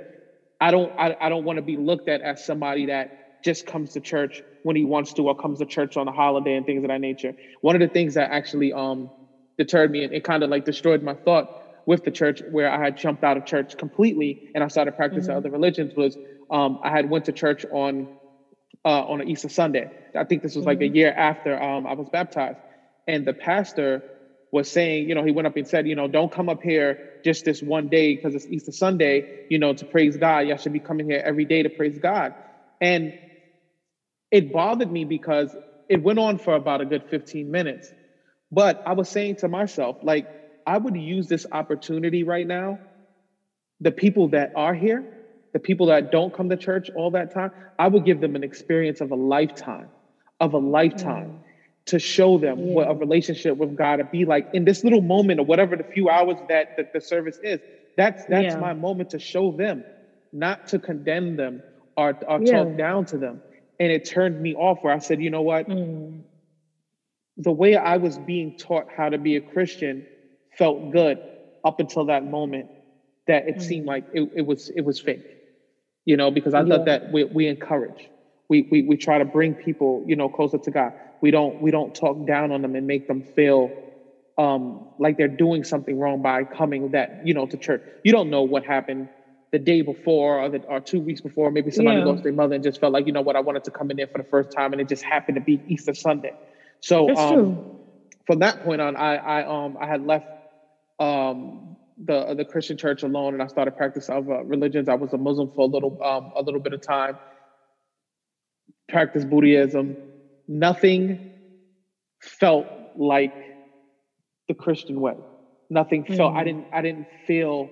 I 0.59 0.71
don't 0.71 0.91
I, 0.97 1.15
I 1.19 1.29
don't 1.29 1.45
want 1.45 1.57
to 1.57 1.63
be 1.63 1.77
looked 1.77 2.09
at 2.09 2.21
as 2.21 2.45
somebody 2.45 2.87
that 2.87 3.43
just 3.43 3.65
comes 3.65 3.93
to 3.93 4.01
church 4.01 4.41
when 4.63 4.75
he 4.75 4.83
wants 4.83 5.13
to 5.13 5.27
or 5.27 5.35
comes 5.35 5.59
to 5.59 5.65
church 5.65 5.95
on 5.95 6.07
a 6.07 6.11
holiday 6.11 6.55
and 6.55 6.65
things 6.65 6.83
of 6.83 6.89
that 6.89 6.99
nature. 6.99 7.33
One 7.61 7.75
of 7.75 7.79
the 7.79 7.87
things 7.87 8.15
that 8.15 8.31
actually 8.31 8.73
um 8.73 9.09
deterred 9.57 9.91
me 9.91 10.03
and 10.03 10.13
it 10.13 10.23
kind 10.23 10.43
of 10.43 10.49
like 10.49 10.65
destroyed 10.65 11.01
my 11.01 11.13
thought 11.13 11.63
with 11.87 12.03
the 12.03 12.11
church 12.11 12.41
where 12.51 12.69
I 12.69 12.83
had 12.83 12.97
jumped 12.97 13.23
out 13.23 13.37
of 13.37 13.45
church 13.45 13.77
completely 13.77 14.51
and 14.53 14.63
I 14.63 14.67
started 14.67 14.95
practicing 14.97 15.29
mm-hmm. 15.29 15.37
other 15.37 15.49
religions 15.49 15.95
was 15.95 16.17
um, 16.51 16.79
I 16.83 16.89
had 16.91 17.09
went 17.09 17.25
to 17.25 17.31
church 17.31 17.65
on 17.71 18.09
uh, 18.85 19.05
on 19.05 19.21
an 19.21 19.27
Easter 19.27 19.49
Sunday. 19.49 19.89
I 20.15 20.23
think 20.25 20.43
this 20.43 20.55
was 20.55 20.65
like 20.65 20.79
mm-hmm. 20.79 20.93
a 20.93 20.97
year 20.97 21.13
after 21.13 21.61
um, 21.61 21.87
I 21.87 21.93
was 21.93 22.09
baptized, 22.09 22.59
and 23.07 23.25
the 23.25 23.33
pastor 23.33 24.03
was 24.51 24.69
saying, 24.69 25.09
you 25.09 25.15
know, 25.15 25.23
he 25.23 25.31
went 25.31 25.47
up 25.47 25.55
and 25.57 25.67
said, 25.67 25.87
you 25.87 25.95
know, 25.95 26.07
don't 26.07 26.31
come 26.31 26.49
up 26.49 26.59
here 26.63 26.97
just 27.23 27.45
this 27.45 27.61
one 27.61 27.89
day 27.89 28.13
because 28.13 28.35
it's 28.35 28.47
Easter 28.49 28.71
Sunday, 28.71 29.25
you 29.49 29.59
know, 29.59 29.73
to 29.73 29.85
praise 29.85 30.17
God. 30.17 30.41
Y'all 30.41 30.57
should 30.57 30.73
be 30.73 30.81
coming 30.81 31.09
here 31.09 31.21
every 31.25 31.45
day 31.45 31.63
to 31.63 31.69
praise 31.69 31.97
God. 31.99 32.33
And 32.81 33.13
it 34.31 34.51
bothered 34.51 34.91
me 34.91 35.05
because 35.05 35.55
it 35.89 36.01
went 36.01 36.19
on 36.19 36.37
for 36.37 36.55
about 36.55 36.81
a 36.81 36.85
good 36.85 37.03
15 37.09 37.51
minutes. 37.51 37.93
But 38.51 38.79
I 38.85 38.93
was 38.93 39.09
saying 39.09 39.37
to 39.37 39.49
myself, 39.49 39.97
like, 40.03 40.27
I 40.65 40.77
would 40.77 40.95
use 40.95 41.27
this 41.27 41.45
opportunity 41.51 42.23
right 42.23 42.47
now. 42.47 42.79
The 43.81 43.91
people 43.91 44.29
that 44.29 44.51
are 44.55 44.73
here, 44.73 45.05
the 45.53 45.59
people 45.59 45.87
that 45.87 46.09
don't 46.11 46.33
come 46.33 46.49
to 46.49 46.57
church 46.57 46.89
all 46.95 47.11
that 47.11 47.33
time, 47.33 47.51
I 47.79 47.87
would 47.87 48.05
give 48.05 48.19
them 48.21 48.35
an 48.35 48.43
experience 48.43 49.01
of 49.01 49.11
a 49.11 49.15
lifetime, 49.15 49.91
of 50.39 50.53
a 50.53 50.59
lifetime. 50.59 51.29
Mm 51.29 51.41
to 51.87 51.99
show 51.99 52.37
them 52.37 52.59
yeah. 52.59 52.73
what 52.73 52.89
a 52.89 52.93
relationship 52.93 53.57
with 53.57 53.75
God 53.75 53.97
to 53.97 54.03
be 54.03 54.25
like 54.25 54.49
in 54.53 54.65
this 54.65 54.83
little 54.83 55.01
moment 55.01 55.39
or 55.39 55.45
whatever 55.45 55.75
the 55.75 55.83
few 55.83 56.09
hours 56.09 56.37
that, 56.49 56.75
that 56.77 56.93
the 56.93 57.01
service 57.01 57.39
is. 57.41 57.59
That's 57.95 58.25
that's 58.25 58.53
yeah. 58.53 58.59
my 58.59 58.73
moment 58.73 59.09
to 59.11 59.19
show 59.19 59.51
them, 59.51 59.83
not 60.31 60.67
to 60.67 60.79
condemn 60.79 61.35
them 61.35 61.63
or, 61.95 62.17
or 62.27 62.41
yeah. 62.41 62.63
talk 62.63 62.77
down 62.77 63.05
to 63.07 63.17
them. 63.17 63.41
And 63.79 63.91
it 63.91 64.05
turned 64.05 64.41
me 64.41 64.53
off 64.53 64.79
where 64.81 64.93
I 64.93 64.99
said, 64.99 65.21
you 65.21 65.29
know 65.29 65.41
what? 65.41 65.67
Mm. 65.67 66.21
The 67.37 67.51
way 67.51 67.75
I 67.75 67.97
was 67.97 68.17
being 68.17 68.57
taught 68.57 68.87
how 68.95 69.09
to 69.09 69.17
be 69.17 69.35
a 69.35 69.41
Christian 69.41 70.05
felt 70.57 70.91
good 70.91 71.19
up 71.63 71.79
until 71.79 72.05
that 72.05 72.25
moment 72.25 72.69
that 73.27 73.47
it 73.47 73.57
mm. 73.57 73.61
seemed 73.61 73.85
like 73.85 74.05
it, 74.13 74.29
it 74.35 74.45
was 74.45 74.69
it 74.69 74.81
was 74.81 74.99
fake. 74.99 75.25
You 76.05 76.17
know, 76.17 76.31
because 76.31 76.53
I 76.53 76.65
thought 76.65 76.85
that 76.85 77.11
we, 77.11 77.25
we 77.25 77.47
encourage. 77.47 78.09
We, 78.49 78.67
we 78.71 78.81
we 78.83 78.97
try 78.97 79.17
to 79.17 79.25
bring 79.25 79.55
people, 79.55 80.03
you 80.07 80.15
know, 80.15 80.29
closer 80.29 80.57
to 80.57 80.71
God 80.71 80.93
we 81.21 81.31
don't 81.31 81.59
we 81.59 81.71
don't 81.71 81.93
talk 81.93 82.25
down 82.25 82.51
on 82.51 82.61
them 82.61 82.75
and 82.75 82.85
make 82.85 83.07
them 83.07 83.21
feel 83.21 83.71
um, 84.37 84.85
like 84.99 85.17
they're 85.17 85.27
doing 85.27 85.63
something 85.63 85.97
wrong 85.97 86.21
by 86.21 86.43
coming 86.43 86.91
that 86.91 87.09
you 87.23 87.33
know 87.33 87.45
to 87.47 87.57
church. 87.57 87.81
You 88.03 88.11
don't 88.11 88.29
know 88.29 88.43
what 88.43 88.63
happened 88.63 89.09
the 89.51 89.59
day 89.59 89.81
before 89.81 90.41
or, 90.41 90.49
the, 90.49 90.61
or 90.67 90.81
two 90.81 90.99
weeks 90.99 91.21
before. 91.21 91.49
Maybe 91.51 91.71
somebody 91.71 91.99
yeah. 91.99 92.05
lost 92.05 92.23
their 92.23 92.33
mother 92.33 92.53
and 92.53 92.63
just 92.63 92.79
felt 92.79 92.93
like 92.93 93.07
you 93.07 93.13
know 93.13 93.21
what 93.21 93.35
I 93.35 93.39
wanted 93.39 93.63
to 93.63 93.71
come 93.71 93.89
in 93.89 93.97
there 93.97 94.07
for 94.07 94.19
the 94.19 94.27
first 94.29 94.51
time 94.51 94.73
and 94.73 94.81
it 94.81 94.89
just 94.89 95.03
happened 95.03 95.35
to 95.35 95.41
be 95.41 95.61
Easter 95.65 95.93
Sunday. 95.93 96.33
So 96.81 97.15
um, 97.15 97.79
from 98.27 98.39
that 98.39 98.61
point 98.61 98.81
on, 98.81 98.95
I 98.95 99.15
I 99.15 99.65
um 99.65 99.77
I 99.79 99.87
had 99.87 100.05
left 100.05 100.27
um 100.99 101.77
the 101.97 102.35
the 102.35 102.45
Christian 102.45 102.77
church 102.77 103.01
alone 103.01 103.33
and 103.33 103.41
I 103.41 103.47
started 103.47 103.75
practice 103.75 104.07
of 104.07 104.29
uh, 104.29 104.43
religions. 104.43 104.87
I 104.87 104.93
was 104.93 105.13
a 105.13 105.17
Muslim 105.17 105.49
for 105.49 105.61
a 105.61 105.67
little 105.67 105.97
um 106.03 106.31
a 106.35 106.43
little 106.43 106.59
bit 106.59 106.73
of 106.73 106.81
time. 106.81 107.17
Practiced 108.89 109.29
Buddhism 109.29 109.97
nothing 110.47 111.31
felt 112.21 112.67
like 112.95 113.33
the 114.47 114.53
Christian 114.53 115.01
way. 115.01 115.15
Nothing 115.69 116.03
mm-hmm. 116.03 116.15
felt 116.15 116.35
I 116.35 116.41
mm. 116.41 116.45
didn't 116.45 116.67
I 116.73 116.81
didn't 116.81 117.07
feel 117.25 117.69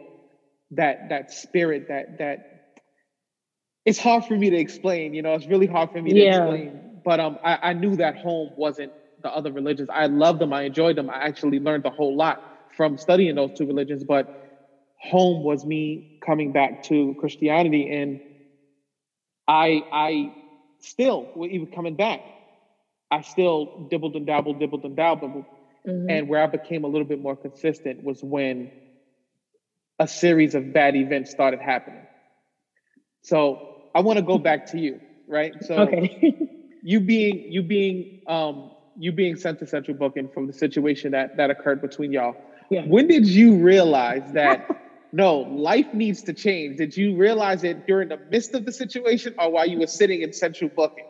that 0.72 1.10
that 1.10 1.32
spirit 1.32 1.88
that 1.88 2.18
that 2.20 2.52
it's 3.86 4.00
hard 4.00 4.26
for 4.26 4.36
me 4.36 4.50
to 4.50 4.58
explain, 4.58 5.14
you 5.14 5.22
know, 5.22 5.36
it's 5.36 5.46
really 5.46 5.68
hard 5.68 5.92
for 5.92 6.02
me 6.02 6.12
to 6.12 6.20
yeah. 6.20 6.44
explain. 6.44 7.00
But 7.04 7.20
um 7.20 7.38
I, 7.44 7.70
I 7.70 7.74
knew 7.74 7.96
that 7.98 8.18
home 8.18 8.52
wasn't 8.58 8.92
the 9.24 9.30
other 9.30 9.52
religions. 9.52 9.90
I 9.92 10.08
loved 10.08 10.40
them, 10.40 10.52
I 10.54 10.64
enjoyed 10.64 10.98
them. 10.98 11.10
I 11.10 11.26
actually 11.26 11.60
learned 11.60 11.86
a 11.86 11.90
whole 11.90 12.16
lot 12.16 12.42
from 12.76 12.98
studying 12.98 13.36
those 13.36 13.52
two 13.58 13.66
religions, 13.66 14.04
but 14.04 14.42
home 15.00 15.44
was 15.44 15.66
me 15.66 16.20
coming 16.26 16.52
back 16.52 16.84
to 16.84 17.16
Christianity 17.20 17.90
and 17.90 18.20
I 19.48 19.82
I 19.94 20.34
still 20.86 21.28
even 21.50 21.68
coming 21.68 21.96
back 21.96 22.22
I 23.12 23.22
still 23.22 23.88
dibbled 23.90 24.16
and 24.16 24.26
dabbled, 24.26 24.60
dibbled 24.60 24.84
and 24.84 24.96
dabbled. 24.96 25.46
Mm-hmm. 25.88 26.10
And 26.10 26.28
where 26.30 26.42
I 26.42 26.48
became 26.48 26.84
a 26.84 26.88
little 26.88 27.08
bit 27.08 27.22
more 27.22 27.36
consistent 27.36 28.04
was 28.04 28.24
when 28.24 28.72
a 30.00 30.08
series 30.08 30.56
of 30.56 30.74
bad 30.74 30.96
events 30.96 31.32
started 31.32 31.62
happening. 31.62 32.02
So 33.22 33.84
I 33.94 34.02
want 34.02 34.18
to 34.18 34.24
go 34.24 34.38
back 34.38 34.66
to 34.72 34.80
you, 34.80 35.00
right? 35.28 35.54
So 35.62 35.76
okay. 35.76 36.50
you 36.84 37.00
being 37.00 37.52
you 37.52 37.62
being 37.62 38.22
um 38.28 38.72
you 38.98 39.12
being 39.12 39.36
sent 39.36 39.60
to 39.60 39.68
central 39.68 39.96
booking 39.96 40.28
from 40.30 40.48
the 40.48 40.54
situation 40.54 41.12
that 41.12 41.38
that 41.38 41.50
occurred 41.50 41.82
between 41.82 42.12
y'all. 42.12 42.36
Yeah. 42.70 42.82
When 42.82 43.08
did 43.08 43.28
you 43.28 43.58
realize 43.58 44.32
that 44.34 44.68
no, 45.12 45.40
life 45.40 45.94
needs 45.94 46.24
to 46.24 46.34
change? 46.34 46.78
Did 46.78 46.96
you 46.96 47.16
realize 47.16 47.64
it 47.64 47.86
during 47.88 48.10
the 48.10 48.20
midst 48.30 48.54
of 48.54 48.66
the 48.66 48.72
situation 48.72 49.36
or 49.38 49.52
while 49.52 49.68
you 49.68 49.80
were 49.80 49.88
sitting 49.88 50.22
in 50.22 50.34
central 50.34 50.70
booking? 50.70 51.06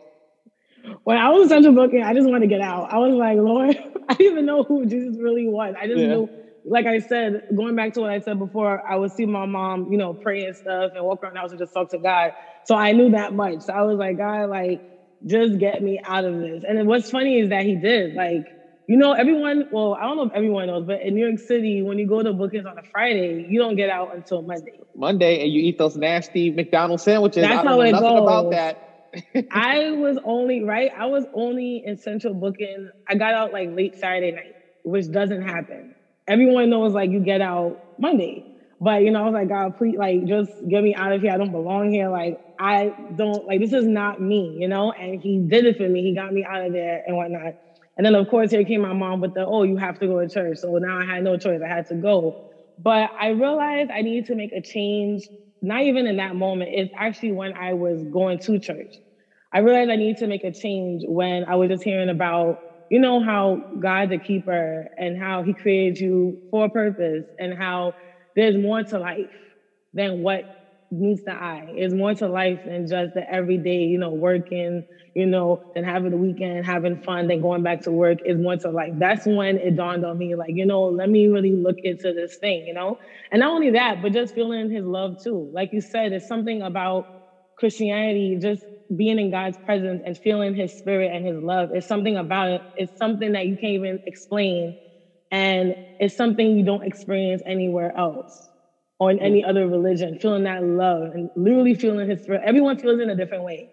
when 1.04 1.16
I 1.16 1.30
was 1.30 1.48
central 1.48 1.74
booking, 1.74 2.02
I 2.02 2.14
just 2.14 2.26
wanted 2.26 2.40
to 2.40 2.46
get 2.46 2.60
out. 2.60 2.92
I 2.92 2.98
was 2.98 3.14
like, 3.14 3.38
Lord, 3.38 3.76
I 4.08 4.14
didn't 4.14 4.32
even 4.32 4.46
know 4.46 4.62
who 4.62 4.86
Jesus 4.86 5.16
really 5.18 5.48
was. 5.48 5.74
I 5.80 5.86
just 5.86 5.98
yeah. 5.98 6.08
knew, 6.08 6.30
like 6.64 6.86
I 6.86 7.00
said, 7.00 7.42
going 7.54 7.76
back 7.76 7.94
to 7.94 8.00
what 8.00 8.10
I 8.10 8.20
said 8.20 8.38
before, 8.38 8.82
I 8.88 8.96
would 8.96 9.12
see 9.12 9.26
my 9.26 9.46
mom, 9.46 9.90
you 9.90 9.98
know, 9.98 10.14
pray 10.14 10.44
and 10.44 10.56
stuff 10.56 10.92
and 10.94 11.04
walk 11.04 11.22
around 11.22 11.34
the 11.34 11.40
house 11.40 11.50
and 11.50 11.58
just 11.58 11.72
talk 11.72 11.90
to 11.90 11.98
God. 11.98 12.32
So 12.64 12.74
I 12.74 12.92
knew 12.92 13.10
that 13.10 13.32
much. 13.32 13.62
So 13.62 13.72
I 13.72 13.82
was 13.82 13.98
like, 13.98 14.18
God, 14.18 14.50
like, 14.50 14.82
just 15.24 15.58
get 15.58 15.82
me 15.82 16.00
out 16.04 16.24
of 16.24 16.38
this. 16.38 16.64
And 16.66 16.86
what's 16.86 17.10
funny 17.10 17.40
is 17.40 17.50
that 17.50 17.64
he 17.64 17.76
did. 17.76 18.14
Like, 18.14 18.46
you 18.86 18.96
know, 18.96 19.12
everyone, 19.12 19.64
well, 19.70 19.94
I 19.94 20.02
don't 20.04 20.16
know 20.16 20.24
if 20.24 20.32
everyone 20.32 20.68
knows, 20.68 20.84
but 20.84 21.00
in 21.02 21.14
New 21.14 21.26
York 21.26 21.38
City, 21.40 21.82
when 21.82 21.98
you 21.98 22.06
go 22.06 22.22
to 22.22 22.32
bookings 22.32 22.66
on 22.66 22.78
a 22.78 22.82
Friday, 22.82 23.44
you 23.48 23.58
don't 23.58 23.74
get 23.74 23.90
out 23.90 24.14
until 24.14 24.42
Monday. 24.42 24.78
Monday, 24.94 25.42
and 25.42 25.52
you 25.52 25.60
eat 25.62 25.76
those 25.78 25.96
nasty 25.96 26.50
McDonald's 26.50 27.02
sandwiches. 27.02 27.42
That's 27.42 27.66
how 27.66 27.80
it 27.80 27.92
nothing 27.92 28.08
goes. 28.08 28.22
about 28.22 28.50
that. 28.52 28.76
I 29.50 29.90
was 29.92 30.18
only 30.24 30.62
right. 30.62 30.90
I 30.96 31.06
was 31.06 31.26
only 31.32 31.82
in 31.84 31.96
central 31.96 32.34
booking. 32.34 32.90
I 33.08 33.16
got 33.16 33.34
out 33.34 33.52
like 33.52 33.68
late 33.72 33.96
Saturday 33.96 34.32
night, 34.32 34.56
which 34.82 35.10
doesn't 35.10 35.42
happen. 35.42 35.94
Everyone 36.28 36.70
knows 36.70 36.92
like 36.92 37.10
you 37.10 37.20
get 37.20 37.40
out 37.40 37.78
Monday. 37.98 38.44
But 38.78 39.02
you 39.02 39.10
know, 39.10 39.20
I 39.20 39.24
was 39.24 39.32
like, 39.32 39.48
God, 39.48 39.74
please, 39.76 39.96
like, 39.96 40.24
just 40.26 40.52
get 40.68 40.82
me 40.82 40.94
out 40.94 41.12
of 41.12 41.22
here. 41.22 41.32
I 41.32 41.38
don't 41.38 41.50
belong 41.50 41.90
here. 41.90 42.10
Like, 42.10 42.36
I 42.58 42.92
don't 43.14 43.46
like 43.46 43.60
this 43.60 43.72
is 43.72 43.86
not 43.86 44.20
me, 44.20 44.58
you 44.60 44.68
know. 44.68 44.92
And 44.92 45.20
he 45.20 45.38
did 45.38 45.64
it 45.64 45.76
for 45.76 45.88
me. 45.88 46.02
He 46.02 46.14
got 46.14 46.32
me 46.32 46.44
out 46.48 46.66
of 46.66 46.72
there 46.72 47.02
and 47.06 47.16
whatnot. 47.16 47.54
And 47.96 48.04
then 48.04 48.14
of 48.14 48.26
course 48.26 48.50
here 48.50 48.64
came 48.64 48.82
my 48.82 48.92
mom 48.92 49.20
with 49.20 49.32
the, 49.34 49.46
oh, 49.46 49.62
you 49.62 49.76
have 49.76 49.98
to 49.98 50.06
go 50.06 50.20
to 50.20 50.28
church. 50.28 50.58
So 50.58 50.76
now 50.78 50.98
I 50.98 51.04
had 51.04 51.24
no 51.24 51.36
choice. 51.38 51.60
I 51.64 51.68
had 51.68 51.86
to 51.86 51.94
go. 51.94 52.34
But 52.78 53.10
I 53.18 53.28
realized 53.28 53.90
I 53.90 54.02
needed 54.02 54.26
to 54.26 54.34
make 54.34 54.52
a 54.52 54.60
change. 54.60 55.28
Not 55.62 55.82
even 55.82 56.06
in 56.06 56.16
that 56.16 56.36
moment. 56.36 56.70
It's 56.74 56.92
actually 56.98 57.32
when 57.32 57.54
I 57.56 57.74
was 57.74 58.04
going 58.04 58.38
to 58.40 58.58
church. 58.58 59.00
I 59.52 59.60
realized 59.60 59.90
I 59.90 59.96
needed 59.96 60.18
to 60.18 60.26
make 60.26 60.44
a 60.44 60.52
change 60.52 61.02
when 61.06 61.44
I 61.44 61.54
was 61.56 61.70
just 61.70 61.84
hearing 61.84 62.10
about, 62.10 62.58
you 62.90 63.00
know, 63.00 63.20
how 63.20 63.60
God's 63.78 64.12
a 64.12 64.18
keeper 64.18 64.86
and 64.96 65.16
how 65.16 65.42
he 65.42 65.54
created 65.54 65.98
you 65.98 66.38
for 66.50 66.66
a 66.66 66.70
purpose 66.70 67.24
and 67.38 67.54
how 67.54 67.94
there's 68.34 68.56
more 68.56 68.82
to 68.84 68.98
life 68.98 69.30
than 69.94 70.18
what 70.18 70.44
meets 70.90 71.22
the 71.24 71.32
eye. 71.32 71.72
There's 71.76 71.94
more 71.94 72.14
to 72.14 72.28
life 72.28 72.60
than 72.64 72.86
just 72.86 73.14
the 73.14 73.28
everyday, 73.30 73.84
you 73.84 73.98
know, 73.98 74.12
working, 74.12 74.84
you 75.14 75.26
know, 75.26 75.58
than 75.74 75.84
having 75.84 76.10
the 76.10 76.16
weekend, 76.18 76.64
having 76.64 76.98
fun, 76.98 77.26
then 77.28 77.40
going 77.40 77.62
back 77.62 77.82
to 77.82 77.92
work 77.92 78.18
is 78.24 78.38
more 78.38 78.56
to 78.58 78.70
life. 78.70 78.92
That's 78.96 79.26
when 79.26 79.58
it 79.58 79.74
dawned 79.76 80.04
on 80.04 80.18
me, 80.18 80.34
like, 80.36 80.52
you 80.54 80.66
know, 80.66 80.84
let 80.84 81.08
me 81.10 81.28
really 81.28 81.54
look 81.54 81.76
into 81.82 82.12
this 82.12 82.36
thing, 82.36 82.66
you 82.66 82.74
know? 82.74 82.96
And 83.32 83.40
not 83.40 83.50
only 83.52 83.70
that, 83.70 84.00
but 84.00 84.12
just 84.12 84.34
feeling 84.34 84.70
his 84.70 84.84
love 84.84 85.16
too. 85.22 85.50
Like 85.52 85.70
you 85.72 85.80
said, 85.80 86.12
it's 86.12 86.26
something 86.26 86.62
about 86.62 87.06
Christianity, 87.56 88.36
just 88.40 88.64
being 88.94 89.18
in 89.18 89.30
God's 89.30 89.58
presence 89.64 90.02
and 90.04 90.16
feeling 90.16 90.54
his 90.54 90.76
spirit 90.76 91.10
and 91.12 91.26
his 91.26 91.36
love 91.36 91.70
is 91.74 91.86
something 91.86 92.16
about 92.16 92.50
it. 92.50 92.62
It's 92.76 92.96
something 92.96 93.32
that 93.32 93.46
you 93.46 93.56
can't 93.56 93.72
even 93.74 93.98
explain. 94.06 94.74
And 95.30 95.74
it's 95.98 96.16
something 96.16 96.56
you 96.56 96.64
don't 96.64 96.84
experience 96.84 97.42
anywhere 97.46 97.96
else 97.96 98.50
or 98.98 99.10
in 99.10 99.18
any 99.20 99.44
other 99.44 99.68
religion, 99.68 100.16
feeling 100.20 100.44
that 100.44 100.64
love 100.64 101.10
and 101.14 101.30
literally 101.36 101.74
feeling 101.74 102.08
his 102.08 102.22
spirit. 102.22 102.42
Everyone 102.44 102.78
feels 102.78 102.98
it 102.98 103.02
in 103.02 103.10
a 103.10 103.16
different 103.16 103.44
way, 103.44 103.70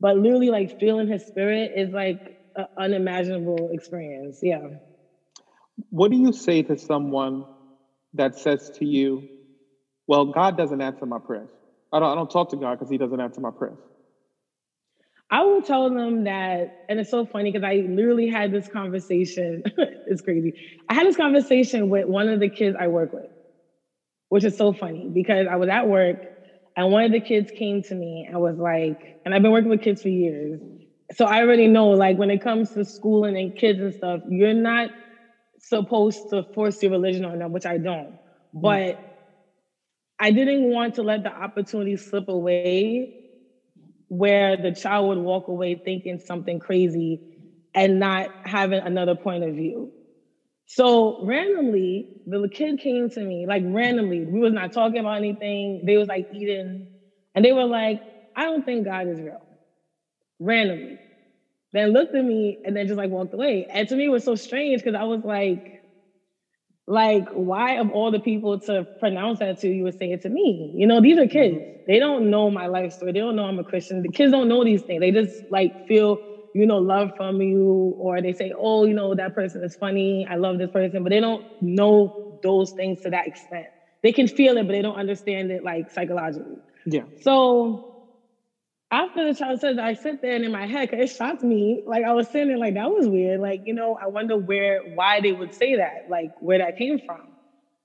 but 0.00 0.16
literally 0.16 0.50
like 0.50 0.74
feeling 0.78 1.08
his 1.08 1.24
spirit 1.24 1.72
is 1.76 1.90
like 1.92 2.20
an 2.56 2.66
unimaginable 2.76 3.70
experience. 3.72 4.40
Yeah. 4.42 4.66
What 5.90 6.10
do 6.10 6.16
you 6.16 6.32
say 6.32 6.62
to 6.64 6.76
someone 6.76 7.46
that 8.14 8.36
says 8.36 8.70
to 8.76 8.84
you, 8.84 9.28
well, 10.06 10.24
God 10.24 10.56
doesn't 10.56 10.80
answer 10.80 11.06
my 11.06 11.18
prayers. 11.24 11.50
I 11.92 12.00
don't, 12.00 12.10
I 12.10 12.14
don't 12.14 12.30
talk 12.30 12.50
to 12.50 12.56
God 12.56 12.72
because 12.72 12.90
he 12.90 12.98
doesn't 12.98 13.20
answer 13.20 13.40
my 13.40 13.50
prayers. 13.56 13.78
I 15.30 15.42
will 15.42 15.62
tell 15.62 15.90
them 15.90 16.24
that, 16.24 16.68
and 16.88 17.00
it's 17.00 17.10
so 17.10 17.26
funny 17.26 17.50
because 17.50 17.66
I 17.66 17.84
literally 17.88 18.28
had 18.28 18.52
this 18.52 18.68
conversation. 18.68 19.62
it's 20.06 20.22
crazy. 20.22 20.54
I 20.88 20.94
had 20.94 21.06
this 21.06 21.16
conversation 21.16 21.88
with 21.88 22.06
one 22.06 22.28
of 22.28 22.38
the 22.38 22.48
kids 22.48 22.76
I 22.78 22.88
work 22.88 23.12
with, 23.12 23.26
which 24.28 24.44
is 24.44 24.56
so 24.56 24.72
funny 24.72 25.08
because 25.12 25.46
I 25.50 25.56
was 25.56 25.68
at 25.68 25.86
work 25.86 26.16
and 26.76 26.92
one 26.92 27.04
of 27.04 27.12
the 27.12 27.20
kids 27.20 27.50
came 27.50 27.82
to 27.82 27.94
me 27.94 28.26
and 28.28 28.38
was 28.38 28.58
like, 28.58 28.98
and 29.24 29.34
I've 29.34 29.42
been 29.42 29.50
working 29.50 29.70
with 29.70 29.80
kids 29.80 30.02
for 30.02 30.08
years. 30.08 30.60
So 31.12 31.24
I 31.24 31.40
already 31.40 31.68
know, 31.68 31.90
like, 31.90 32.16
when 32.16 32.30
it 32.30 32.40
comes 32.40 32.72
to 32.72 32.84
schooling 32.84 33.36
and 33.36 33.54
kids 33.54 33.80
and 33.80 33.94
stuff, 33.94 34.20
you're 34.28 34.52
not 34.52 34.90
supposed 35.58 36.28
to 36.30 36.44
force 36.52 36.82
your 36.82 36.92
religion 36.92 37.24
on 37.24 37.38
them, 37.38 37.52
which 37.52 37.64
I 37.64 37.78
don't. 37.78 38.12
Mm-hmm. 38.12 38.60
But 38.60 38.96
I 40.18 40.32
didn't 40.32 40.64
want 40.64 40.96
to 40.96 41.02
let 41.02 41.22
the 41.22 41.32
opportunity 41.32 41.96
slip 41.96 42.28
away 42.28 43.08
where 44.08 44.56
the 44.56 44.72
child 44.72 45.08
would 45.08 45.18
walk 45.18 45.48
away 45.48 45.80
thinking 45.82 46.18
something 46.18 46.58
crazy 46.58 47.20
and 47.74 47.98
not 47.98 48.30
having 48.44 48.80
another 48.80 49.14
point 49.14 49.44
of 49.44 49.54
view. 49.54 49.92
So 50.66 51.16
randomly, 51.20 52.08
the 52.26 52.48
kid 52.52 52.78
came 52.80 53.08
to 53.10 53.24
me, 53.24 53.46
like 53.46 53.62
randomly. 53.66 54.24
We 54.26 54.40
was 54.40 54.52
not 54.52 54.72
talking 54.72 54.98
about 55.00 55.16
anything. 55.16 55.82
They 55.84 55.96
was 55.96 56.08
like 56.08 56.26
eating, 56.30 56.88
and 57.34 57.44
they 57.44 57.52
were 57.52 57.66
like, 57.66 58.00
I 58.34 58.44
don't 58.44 58.64
think 58.64 58.84
God 58.86 59.08
is 59.08 59.20
real. 59.20 59.38
Randomly. 60.40 61.00
Then 61.72 61.90
looked 61.92 62.14
at 62.14 62.24
me 62.24 62.58
and 62.64 62.76
then 62.76 62.86
just 62.86 62.98
like 62.98 63.10
walked 63.10 63.34
away. 63.34 63.66
And 63.72 63.88
to 63.88 63.96
me 63.96 64.06
it 64.06 64.10
was 64.10 64.24
so 64.24 64.34
strange 64.34 64.82
because 64.82 64.98
I 64.98 65.04
was 65.04 65.22
like, 65.24 65.62
like, 66.86 67.24
why 67.32 67.78
of 67.78 67.90
all 67.90 68.10
the 68.10 68.20
people 68.20 68.58
to 68.60 68.86
pronounce 68.98 69.40
that 69.40 69.58
to 69.60 69.68
you 69.68 69.84
would 69.84 69.96
say 69.96 70.12
it 70.12 70.22
to 70.22 70.28
me? 70.30 70.72
You 70.74 70.86
know, 70.86 71.00
these 71.00 71.18
are 71.18 71.26
kids. 71.26 71.54
Mm-hmm. 71.54 71.64
They 71.86 71.98
don't 71.98 72.30
know 72.30 72.50
my 72.50 72.66
life 72.68 72.92
story. 72.92 73.12
They 73.12 73.20
don't 73.20 73.36
know 73.36 73.44
I'm 73.44 73.58
a 73.58 73.64
Christian. 73.64 74.02
The 74.02 74.08
kids 74.10 74.32
don't 74.32 74.48
know 74.48 74.64
these 74.64 74.82
things. 74.84 75.00
They 75.00 75.10
just 75.10 75.44
like 75.50 75.72
feel 75.88 76.18
you 76.56 76.66
know, 76.66 76.78
love 76.78 77.12
from 77.16 77.40
you, 77.42 77.94
or 77.98 78.20
they 78.22 78.32
say, 78.32 78.52
oh, 78.56 78.86
you 78.86 78.94
know, 78.94 79.14
that 79.14 79.34
person 79.34 79.62
is 79.62 79.76
funny. 79.76 80.26
I 80.28 80.36
love 80.36 80.58
this 80.58 80.70
person, 80.70 81.02
but 81.02 81.10
they 81.10 81.20
don't 81.20 81.44
know 81.60 82.12
those 82.42 82.72
things 82.72 83.02
to 83.02 83.10
that 83.10 83.26
extent. 83.26 83.66
They 84.02 84.12
can 84.12 84.26
feel 84.26 84.56
it, 84.56 84.66
but 84.66 84.72
they 84.72 84.82
don't 84.82 84.96
understand 84.98 85.50
it 85.50 85.62
like 85.62 85.90
psychologically. 85.90 86.62
Yeah. 86.86 87.04
So 87.20 87.80
after 88.90 89.26
the 89.26 89.34
child 89.34 89.60
said 89.60 89.78
that, 89.78 89.84
I 89.84 89.94
sit 89.94 90.20
there 90.22 90.34
and 90.36 90.44
in 90.44 90.52
my 90.52 90.66
head, 90.66 90.90
cause 90.90 91.00
it 91.00 91.10
shocked 91.10 91.42
me. 91.42 91.82
Like 91.84 92.04
I 92.04 92.12
was 92.12 92.30
sitting 92.30 92.48
there, 92.48 92.58
like 92.58 92.74
that 92.74 92.88
was 92.90 93.08
weird. 93.08 93.40
Like 93.40 93.62
you 93.64 93.74
know, 93.74 93.98
I 94.00 94.06
wonder 94.06 94.36
where, 94.36 94.80
why 94.84 95.20
they 95.20 95.32
would 95.32 95.54
say 95.54 95.76
that, 95.76 96.02
like 96.06 96.30
where 96.38 96.58
that 96.58 96.76
came 96.76 96.98
from. 96.98 97.22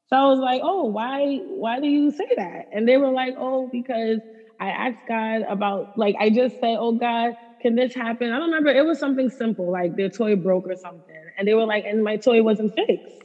So 0.08 0.18
I 0.18 0.26
was 0.28 0.40
like, 0.40 0.62
oh, 0.64 0.86
why, 0.86 1.40
why 1.48 1.80
do 1.80 1.88
you 1.88 2.12
say 2.12 2.28
that? 2.36 2.66
And 2.72 2.88
they 2.88 2.98
were 2.98 3.12
like, 3.12 3.34
oh, 3.38 3.70
because 3.72 4.20
I 4.60 4.70
asked 4.70 5.00
God 5.08 5.42
about, 5.48 5.90
like 5.96 6.16
I 6.20 6.30
just 6.30 6.60
said, 6.60 6.76
oh 6.78 6.92
God, 6.92 7.34
can 7.62 7.76
this 7.76 7.94
happen? 7.94 8.32
I 8.32 8.38
don't 8.40 8.50
remember. 8.50 8.70
It 8.72 8.86
was 8.86 9.00
something 9.00 9.30
simple, 9.30 9.72
like 9.72 9.96
their 9.96 10.10
toy 10.10 10.36
broke 10.36 10.68
or 10.68 10.76
something. 10.76 11.16
And 11.38 11.48
they 11.48 11.54
were 11.54 11.66
like, 11.66 11.86
and 11.86 12.04
my 12.04 12.18
toy 12.18 12.44
wasn't 12.44 12.74
fixed. 12.76 13.16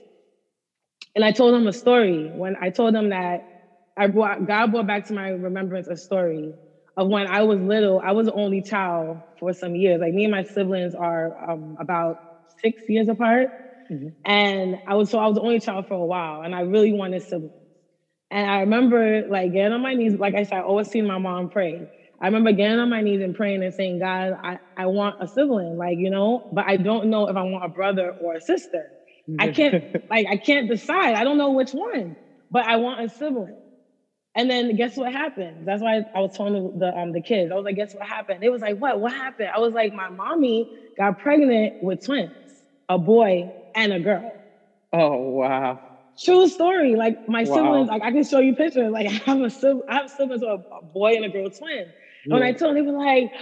And 1.15 1.25
I 1.25 1.33
told 1.33 1.55
them 1.55 1.67
a 1.67 1.73
story. 1.73 2.31
When 2.35 2.57
I 2.61 2.71
told 2.71 2.95
them 2.95 3.11
that 3.11 3.41
I 3.97 4.07
brought, 4.09 4.45
God 4.47 4.73
brought 4.73 4.87
back 4.87 5.07
to 5.07 5.15
my 5.15 5.31
remembrance 5.31 5.89
a 5.89 5.97
story 5.97 6.55
of 6.97 7.09
when 7.09 7.27
I 7.27 7.43
was 7.43 7.61
little. 7.61 8.01
I 8.05 8.13
was 8.13 8.27
the 8.27 8.33
only 8.33 8.63
child 8.63 9.23
for 9.39 9.53
some 9.53 9.75
years. 9.75 10.01
Like 10.01 10.13
me 10.13 10.25
and 10.25 10.33
my 10.33 10.43
siblings 10.43 10.95
are 10.95 11.51
um, 11.51 11.77
about 11.81 12.19
six 12.63 12.83
years 12.89 13.09
apart. 13.09 13.49
Mm-hmm. 13.91 14.09
And 14.25 14.77
I 14.87 14.95
was, 14.95 15.11
so 15.11 15.19
I 15.19 15.27
was 15.27 15.37
the 15.37 15.43
only 15.43 15.61
child 15.61 15.87
for 15.87 15.95
a 15.95 16.05
while 16.07 16.43
and 16.43 16.55
I 16.55 16.61
really 16.61 16.93
wanted 16.93 17.23
siblings. 17.23 17.53
And 18.31 18.51
I 18.51 18.61
remember 18.61 19.23
like 19.29 19.53
getting 19.53 19.73
on 19.73 19.83
my 19.83 19.95
knees, 19.95 20.15
like 20.15 20.35
I 20.35 20.43
said, 20.43 20.59
I 20.59 20.63
always 20.63 20.89
seen 20.89 21.07
my 21.07 21.19
mom 21.19 21.49
pray. 21.49 21.89
I 22.21 22.27
remember 22.27 22.53
getting 22.53 22.79
on 22.79 22.89
my 22.89 23.03
knees 23.03 23.21
and 23.23 23.35
praying 23.35 23.63
and 23.63 23.75
saying, 23.75 23.99
God, 23.99 24.35
I, 24.43 24.59
I 24.77 24.87
want 24.87 25.17
a 25.21 25.29
sibling, 25.29 25.77
like, 25.77 25.99
you 25.99 26.11
know, 26.11 26.45
but 26.51 26.65
I 26.67 26.77
don't 26.77 27.09
know 27.11 27.29
if 27.29 27.37
I 27.37 27.43
want 27.43 27.65
a 27.65 27.69
brother 27.69 28.13
or 28.19 28.35
a 28.35 28.41
sister. 28.41 28.93
I 29.39 29.49
can't, 29.49 29.85
like, 30.11 30.27
I 30.29 30.37
can't 30.39 30.69
decide. 30.69 31.15
I 31.15 31.25
don't 31.25 31.37
know 31.39 31.53
which 31.53 31.73
one, 31.73 32.17
but 32.51 32.65
I 32.67 32.77
want 32.77 33.03
a 33.03 33.09
sibling. 33.09 33.59
And 34.35 34.51
then 34.51 34.77
guess 34.77 34.97
what 34.97 35.13
happened? 35.13 35.67
That's 35.67 35.83
why 35.83 36.05
I 36.15 36.21
was 36.21 36.33
telling 36.35 36.73
the 36.79 36.95
um 36.95 37.13
the 37.13 37.23
kids. 37.23 37.51
I 37.51 37.55
was 37.55 37.65
like, 37.65 37.77
guess 37.77 37.95
what 37.95 38.07
happened? 38.07 38.45
It 38.45 38.51
was 38.51 38.61
like, 38.61 38.77
what? 38.77 39.01
What 39.01 39.13
happened? 39.13 39.49
I 39.55 39.61
was 39.61 39.73
like, 39.73 39.95
my 39.95 40.11
mommy 40.11 40.69
got 40.97 41.19
pregnant 41.19 41.73
with 41.81 42.05
twins, 42.05 42.33
a 42.89 42.99
boy 42.99 43.53
and 43.75 43.95
a 43.95 43.99
girl. 43.99 44.43
Oh 44.93 45.17
wow. 45.31 45.81
True 46.19 46.49
story. 46.49 46.97
Like 46.97 47.19
my 47.27 47.45
wow. 47.45 47.55
siblings, 47.55 47.89
like 47.89 48.03
I 48.03 48.11
can 48.13 48.25
show 48.25 48.41
you 48.41 48.55
pictures. 48.55 48.91
Like 48.93 49.07
I 49.09 49.13
have 49.25 49.41
a 49.41 49.49
sibling, 49.49 49.85
I 49.89 49.95
have 49.97 50.11
siblings 50.11 50.43
with 50.43 50.51
a 50.51 50.85
boy 50.85 51.15
and 51.15 51.25
a 51.25 51.31
girl 51.31 51.49
twin. 51.49 51.95
Yeah. 52.27 52.35
When 52.35 52.43
I 52.43 52.53
told 52.53 52.77
them, 52.77 52.85
they 52.85 52.91
were 52.91 52.99
like, 52.99 53.33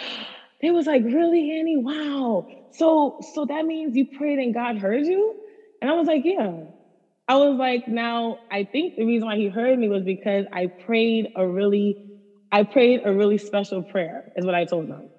they 0.62 0.70
was 0.70 0.86
like, 0.86 1.02
really, 1.04 1.58
Annie? 1.58 1.76
Wow. 1.76 2.44
So, 2.72 3.16
so 3.22 3.44
that 3.46 3.64
means 3.66 3.96
you 3.96 4.06
prayed 4.06 4.38
and 4.38 4.54
God 4.54 4.78
heard 4.78 5.06
you? 5.06 5.34
And 5.80 5.90
I 5.90 5.94
was 5.94 6.06
like, 6.06 6.22
yeah. 6.24 6.64
I 7.28 7.36
was 7.36 7.56
like, 7.58 7.84
now 7.86 8.38
I 8.50 8.66
think 8.70 8.94
the 8.96 9.04
reason 9.06 9.26
why 9.26 9.36
he 9.36 9.48
heard 9.48 9.78
me 9.78 9.88
was 9.88 10.04
because 10.04 10.46
I 10.52 10.68
prayed 10.78 11.28
a 11.36 11.46
really, 11.48 11.98
I 12.52 12.64
prayed 12.64 13.00
a 13.04 13.12
really 13.12 13.38
special 13.38 13.84
prayer, 13.84 14.24
is 14.36 14.44
what 14.46 14.54
I 14.54 14.64
told 14.66 14.88
them. 14.88 15.10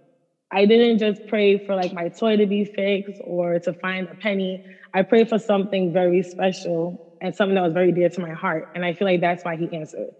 I 0.51 0.65
didn't 0.65 0.99
just 0.99 1.25
pray 1.27 1.57
for 1.57 1.75
like 1.75 1.93
my 1.93 2.09
toy 2.09 2.37
to 2.37 2.45
be 2.47 2.65
fixed 2.65 3.19
or 3.23 3.59
to 3.59 3.73
find 3.73 4.07
a 4.09 4.15
penny. 4.15 4.61
I 4.93 5.03
prayed 5.03 5.29
for 5.29 5.39
something 5.39 5.93
very 5.93 6.23
special 6.23 6.99
and 7.21 7.35
something 7.35 7.55
that 7.55 7.63
was 7.63 7.73
very 7.73 7.91
dear 7.91 8.09
to 8.09 8.21
my 8.21 8.33
heart. 8.33 8.67
And 8.75 8.85
I 8.85 8.93
feel 8.93 9.07
like 9.07 9.21
that's 9.21 9.43
why 9.43 9.57
he 9.57 9.73
answered. 9.75 10.11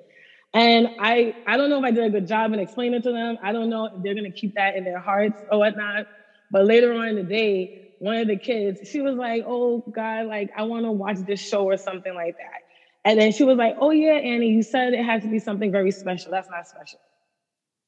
And 0.53 0.87
I, 0.97 1.33
I 1.45 1.57
don't 1.57 1.69
know 1.69 1.77
if 1.79 1.83
I 1.83 1.91
did 1.91 2.05
a 2.05 2.09
good 2.09 2.27
job 2.27 2.53
in 2.53 2.59
explaining 2.59 3.01
to 3.01 3.11
them. 3.11 3.37
I 3.43 3.51
don't 3.51 3.69
know 3.69 3.85
if 3.85 4.01
they're 4.01 4.15
gonna 4.15 4.31
keep 4.31 4.53
that 4.55 4.75
in 4.75 4.83
their 4.85 4.99
hearts 4.99 5.43
or 5.51 5.59
whatnot. 5.59 6.05
But 6.49 6.65
later 6.65 6.93
on 6.93 7.07
in 7.09 7.15
the 7.15 7.23
day, 7.23 7.71
one 7.97 8.17
of 8.17 8.27
the 8.27 8.37
kids, 8.37 8.79
she 8.83 9.01
was 9.01 9.15
like, 9.15 9.43
"Oh 9.45 9.83
God, 9.91 10.27
like 10.27 10.49
I 10.55 10.63
want 10.63 10.85
to 10.85 10.91
watch 10.91 11.17
this 11.25 11.41
show 11.41 11.63
or 11.65 11.77
something 11.77 12.13
like 12.13 12.35
that." 12.37 13.09
And 13.09 13.19
then 13.19 13.31
she 13.31 13.43
was 13.43 13.57
like, 13.57 13.75
"Oh 13.77 13.91
yeah, 13.91 14.13
Annie, 14.17 14.49
you 14.49 14.63
said 14.63 14.93
it 14.93 15.03
has 15.03 15.23
to 15.23 15.29
be 15.29 15.39
something 15.39 15.71
very 15.71 15.91
special. 15.91 16.31
That's 16.31 16.49
not 16.49 16.67
special." 16.67 16.99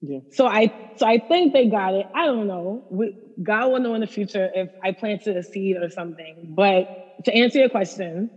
Yeah. 0.02 0.20
So 0.32 0.46
I, 0.48 0.72
so 0.96 1.08
I 1.08 1.20
think 1.28 1.54
they 1.54 1.68
got 1.68 1.94
it. 1.96 2.08
I 2.14 2.26
don't 2.26 2.48
know. 2.48 2.84
We, 2.90 3.14
God 3.42 3.70
will 3.72 3.80
know 3.80 3.96
in 3.96 4.02
the 4.02 4.08
future 4.08 4.50
if 4.54 4.70
I 4.84 4.92
planted 4.92 5.38
a 5.38 5.44
seed 5.44 5.78
or 5.78 5.90
something. 5.90 6.36
But 6.44 6.88
to 7.26 7.34
answer 7.34 7.60
your 7.60 7.70
question, 7.70 8.32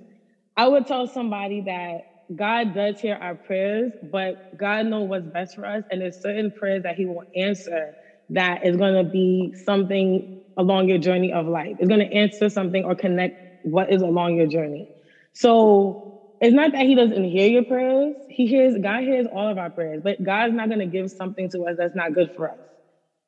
I 0.56 0.68
would 0.68 0.86
tell 0.86 1.06
somebody 1.06 1.62
that 1.62 2.02
God 2.34 2.74
does 2.74 3.00
hear 3.00 3.14
our 3.14 3.36
prayers, 3.36 3.92
but 4.02 4.36
God 4.56 4.86
knows 4.86 5.08
what's 5.08 5.26
best 5.26 5.54
for 5.54 5.66
us. 5.66 5.84
And 5.90 6.00
there's 6.00 6.20
certain 6.20 6.52
prayers 6.52 6.82
that 6.84 6.96
He 6.96 7.06
will 7.06 7.24
answer 7.34 7.94
that 8.30 8.64
is 8.64 8.76
going 8.76 8.94
to 8.94 9.04
be 9.04 9.52
something 9.64 10.22
along 10.56 10.88
your 10.88 10.98
journey 10.98 11.32
of 11.32 11.46
life. 11.46 11.76
It's 11.78 11.88
going 11.88 12.00
to 12.06 12.12
answer 12.14 12.48
something 12.48 12.84
or 12.84 12.94
connect 12.94 13.34
what 13.62 13.92
is 13.92 14.02
along 14.02 14.36
your 14.36 14.46
journey. 14.46 14.88
So 15.34 15.98
it's 16.40 16.54
not 16.54 16.72
that 16.72 16.86
He 16.86 16.94
doesn't 16.94 17.24
hear 17.24 17.48
your 17.48 17.64
prayers. 17.64 18.16
He 18.28 18.46
hears, 18.46 18.76
God 18.80 19.02
hears 19.02 19.26
all 19.30 19.48
of 19.48 19.58
our 19.58 19.70
prayers, 19.70 20.00
but 20.02 20.22
God's 20.22 20.54
not 20.54 20.68
going 20.68 20.80
to 20.80 20.86
give 20.86 21.10
something 21.10 21.50
to 21.50 21.62
us 21.64 21.76
that's 21.78 21.94
not 21.94 22.14
good 22.14 22.30
for 22.34 22.50
us. 22.50 22.58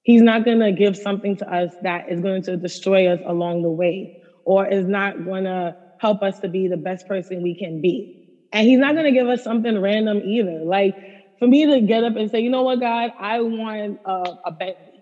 He's 0.02 0.22
not 0.22 0.44
going 0.44 0.60
to 0.60 0.72
give 0.72 0.96
something 0.96 1.36
to 1.38 1.52
us 1.52 1.76
that 1.82 2.04
is 2.08 2.20
going 2.20 2.42
to 2.44 2.56
destroy 2.56 3.08
us 3.12 3.20
along 3.26 3.62
the 3.62 3.70
way 3.70 4.10
or 4.44 4.66
is 4.66 4.86
not 4.86 5.22
going 5.24 5.44
to 5.44 5.74
help 5.98 6.22
us 6.22 6.38
to 6.40 6.48
be 6.48 6.68
the 6.68 6.76
best 6.76 7.06
person 7.06 7.42
we 7.42 7.56
can 7.56 7.80
be. 7.80 8.08
And 8.52 8.66
he's 8.66 8.78
not 8.78 8.94
going 8.94 9.06
to 9.06 9.12
give 9.12 9.28
us 9.28 9.42
something 9.42 9.78
random 9.78 10.20
either. 10.24 10.60
Like 10.64 10.94
for 11.38 11.48
me 11.48 11.66
to 11.66 11.80
get 11.80 12.04
up 12.04 12.16
and 12.16 12.30
say, 12.30 12.40
you 12.40 12.50
know 12.50 12.62
what, 12.62 12.80
God, 12.80 13.10
I 13.18 13.40
want 13.40 13.98
a, 14.04 14.36
a 14.46 14.52
Bentley. 14.52 14.92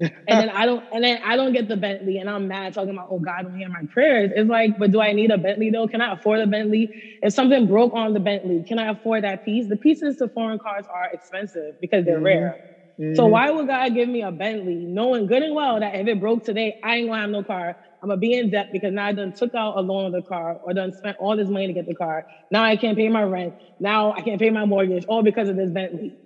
and 0.00 0.10
then 0.26 0.48
I 0.48 0.66
don't, 0.66 0.82
and 0.92 1.04
then 1.04 1.20
I 1.24 1.36
don't 1.36 1.52
get 1.52 1.68
the 1.68 1.76
Bentley, 1.76 2.18
and 2.18 2.28
I'm 2.28 2.48
mad 2.48 2.74
talking 2.74 2.90
about, 2.90 3.08
oh 3.10 3.20
God, 3.20 3.42
don't 3.42 3.56
hear 3.56 3.68
my 3.68 3.84
prayers. 3.92 4.32
It's 4.34 4.48
like, 4.48 4.78
but 4.78 4.90
do 4.90 5.00
I 5.00 5.12
need 5.12 5.30
a 5.30 5.38
Bentley 5.38 5.70
though? 5.70 5.86
Can 5.86 6.00
I 6.00 6.14
afford 6.14 6.40
a 6.40 6.46
Bentley? 6.46 6.90
If 7.22 7.34
something 7.34 7.66
broke 7.66 7.92
on 7.92 8.14
the 8.14 8.20
Bentley, 8.20 8.64
can 8.66 8.78
I 8.78 8.90
afford 8.90 9.22
that 9.24 9.44
piece? 9.44 9.68
The 9.68 9.76
pieces 9.76 10.16
to 10.16 10.28
foreign 10.28 10.58
cars 10.58 10.86
are 10.92 11.10
expensive 11.12 11.80
because 11.80 12.04
they're 12.04 12.16
mm-hmm. 12.16 12.24
rare. 12.24 12.56
Mm-hmm. 12.98 13.14
So 13.14 13.26
why 13.26 13.50
would 13.50 13.66
God 13.66 13.94
give 13.94 14.08
me 14.08 14.22
a 14.22 14.32
Bentley, 14.32 14.86
knowing 14.86 15.26
good 15.26 15.42
and 15.42 15.54
well 15.54 15.78
that 15.78 15.94
if 15.94 16.06
it 16.08 16.18
broke 16.18 16.44
today, 16.44 16.80
I 16.82 16.96
ain't 16.96 17.08
gonna 17.08 17.20
have 17.20 17.30
no 17.30 17.44
car. 17.44 17.76
I'm 18.02 18.08
gonna 18.08 18.18
be 18.18 18.34
in 18.34 18.50
debt 18.50 18.68
because 18.72 18.92
now 18.92 19.06
I 19.06 19.12
done 19.12 19.32
took 19.32 19.54
out 19.54 19.76
a 19.76 19.80
loan 19.80 20.06
on 20.06 20.12
the 20.12 20.22
car 20.22 20.56
or 20.60 20.74
done 20.74 20.92
spent 20.92 21.16
all 21.18 21.36
this 21.36 21.48
money 21.48 21.68
to 21.68 21.72
get 21.72 21.86
the 21.86 21.94
car. 21.94 22.24
Now 22.50 22.64
I 22.64 22.76
can't 22.76 22.98
pay 22.98 23.08
my 23.08 23.22
rent. 23.22 23.54
Now 23.78 24.12
I 24.12 24.22
can't 24.22 24.40
pay 24.40 24.50
my 24.50 24.64
mortgage, 24.64 25.04
all 25.06 25.22
because 25.22 25.48
of 25.48 25.56
this 25.56 25.70
Bentley. 25.70 26.16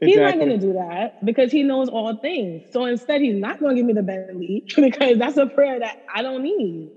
Exactly. 0.00 0.10
He's 0.10 0.16
not 0.16 0.38
gonna 0.38 0.58
do 0.58 0.72
that 0.72 1.12
because 1.22 1.52
he 1.52 1.62
knows 1.62 1.88
all 1.88 2.16
things. 2.16 2.62
So 2.72 2.84
instead, 2.86 3.20
he's 3.20 3.36
not 3.36 3.60
gonna 3.60 3.74
give 3.74 3.86
me 3.86 3.92
the 3.92 4.02
Bentley 4.02 4.64
because 4.76 5.18
that's 5.18 5.36
a 5.36 5.46
prayer 5.46 5.78
that 5.78 5.94
I 6.12 6.22
don't 6.22 6.42
need. 6.42 6.90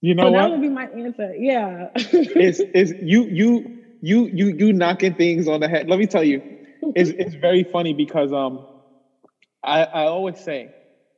You 0.00 0.14
know 0.14 0.24
so 0.24 0.30
what? 0.30 0.42
That 0.42 0.50
would 0.50 0.60
be 0.60 0.68
my 0.68 0.86
answer. 0.86 1.34
Yeah. 1.34 1.88
it's, 1.96 2.60
it's 2.72 2.92
you 3.00 3.26
you 3.30 3.64
you 4.00 4.28
you 4.32 4.54
you 4.56 4.72
knocking 4.72 5.14
things 5.14 5.48
on 5.48 5.60
the 5.60 5.68
head. 5.68 5.88
Let 5.88 5.98
me 5.98 6.06
tell 6.06 6.22
you, 6.22 6.42
it's 6.94 7.10
it's 7.18 7.34
very 7.34 7.64
funny 7.64 7.94
because 7.94 8.32
um 8.32 8.64
I, 9.64 9.88
I 9.92 10.04
always 10.04 10.38
say 10.38 10.70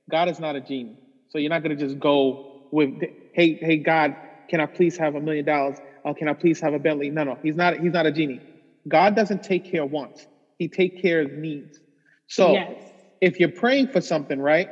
God 0.08 0.28
is 0.28 0.38
not 0.38 0.56
a 0.56 0.60
genie. 0.60 0.96
So 1.36 1.40
you're 1.40 1.50
not 1.50 1.62
going 1.62 1.76
to 1.76 1.84
just 1.84 2.00
go 2.00 2.62
with, 2.70 2.98
hey, 3.34 3.56
hey, 3.56 3.76
God, 3.76 4.16
can 4.48 4.58
I 4.58 4.64
please 4.64 4.96
have 4.96 5.16
a 5.16 5.20
million 5.20 5.44
dollars? 5.44 5.76
Oh, 6.02 6.14
can 6.14 6.28
I 6.28 6.32
please 6.32 6.60
have 6.60 6.72
a 6.72 6.78
Bentley? 6.78 7.10
No, 7.10 7.24
no, 7.24 7.38
he's 7.42 7.56
not. 7.56 7.78
He's 7.78 7.92
not 7.92 8.06
a 8.06 8.10
genie. 8.10 8.40
God 8.88 9.14
doesn't 9.14 9.42
take 9.42 9.70
care 9.70 9.82
of 9.82 9.90
wants. 9.90 10.26
He 10.58 10.66
take 10.66 11.02
care 11.02 11.20
of 11.20 11.32
needs. 11.32 11.78
So 12.26 12.52
yes. 12.52 12.74
if 13.20 13.38
you're 13.38 13.50
praying 13.50 13.88
for 13.88 14.00
something, 14.00 14.40
right? 14.40 14.70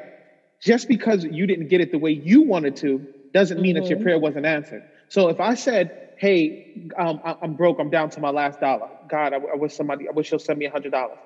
Just 0.58 0.88
because 0.88 1.22
you 1.22 1.46
didn't 1.46 1.68
get 1.68 1.82
it 1.82 1.92
the 1.92 1.98
way 1.98 2.12
you 2.12 2.40
wanted 2.40 2.76
to 2.76 3.06
doesn't 3.34 3.60
mean 3.60 3.74
mm-hmm. 3.74 3.82
that 3.82 3.90
your 3.90 3.98
mm-hmm. 3.98 4.04
prayer 4.04 4.18
wasn't 4.18 4.46
answered. 4.46 4.84
So 5.10 5.28
if 5.28 5.40
I 5.40 5.56
said, 5.56 6.14
"Hey, 6.16 6.88
um, 6.96 7.20
I'm 7.42 7.56
broke. 7.56 7.78
I'm 7.78 7.90
down 7.90 8.08
to 8.08 8.20
my 8.20 8.30
last 8.30 8.60
dollar. 8.60 8.88
God, 9.10 9.34
I, 9.34 9.36
I 9.36 9.56
wish 9.56 9.74
somebody. 9.74 10.08
I 10.08 10.12
wish 10.12 10.30
you'll 10.30 10.40
send 10.40 10.58
me 10.58 10.64
a 10.64 10.70
hundred 10.70 10.92
dollars." 10.92 11.18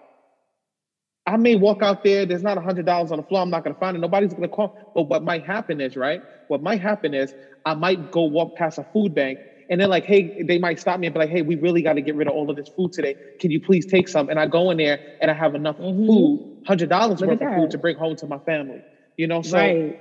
I 1.29 1.37
may 1.37 1.57
walk 1.57 1.83
out 1.83 2.03
there, 2.05 2.25
there's 2.25 2.43
not 2.43 2.57
a 2.57 2.61
hundred 2.63 2.87
dollars 2.87 3.13
on 3.13 3.19
the 3.19 3.23
floor, 3.23 3.43
I'm 3.43 3.51
not 3.51 3.63
gonna 3.63 3.77
find 3.77 3.95
it, 3.95 4.01
nobody's 4.01 4.33
gonna 4.33 4.49
call. 4.49 4.93
But 4.95 5.03
what 5.11 5.23
might 5.23 5.45
happen 5.45 5.79
is, 5.79 5.95
right? 5.95 6.23
What 6.49 6.63
might 6.63 6.81
happen 6.81 7.13
is 7.13 7.35
I 7.67 7.75
might 7.75 8.11
go 8.11 8.23
walk 8.23 8.57
past 8.57 8.79
a 8.79 8.85
food 8.95 9.15
bank 9.15 9.39
and 9.69 9.79
they're 9.79 9.89
like, 9.89 10.07
hey, 10.07 10.43
they 10.43 10.59
might 10.59 10.81
stop 10.81 10.99
me 10.99 11.07
and 11.07 11.13
be 11.13 11.21
like, 11.21 11.29
hey, 11.29 11.43
we 11.43 11.57
really 11.57 11.83
got 11.83 11.95
to 11.95 12.01
get 12.01 12.15
rid 12.15 12.29
of 12.29 12.33
all 12.33 12.49
of 12.49 12.57
this 12.57 12.69
food 12.69 12.95
today. 12.95 13.15
Can 13.41 13.51
you 13.51 13.61
please 13.61 13.85
take 13.85 14.09
some? 14.09 14.31
And 14.31 14.41
I 14.41 14.47
go 14.47 14.71
in 14.71 14.79
there 14.79 14.99
and 15.21 15.31
I 15.31 15.35
have 15.35 15.55
enough 15.55 15.77
mm-hmm. 15.77 16.07
food, 16.07 16.65
hundred 16.67 16.89
dollars 16.89 17.21
worth 17.21 17.43
of 17.43 17.55
food 17.55 17.71
to 17.73 17.79
bring 17.79 17.99
home 17.99 18.17
to 18.17 18.27
my 18.27 18.39
family. 18.39 18.81
You 19.19 19.27
know, 19.27 19.43
so 19.43 19.59
right. 19.59 20.01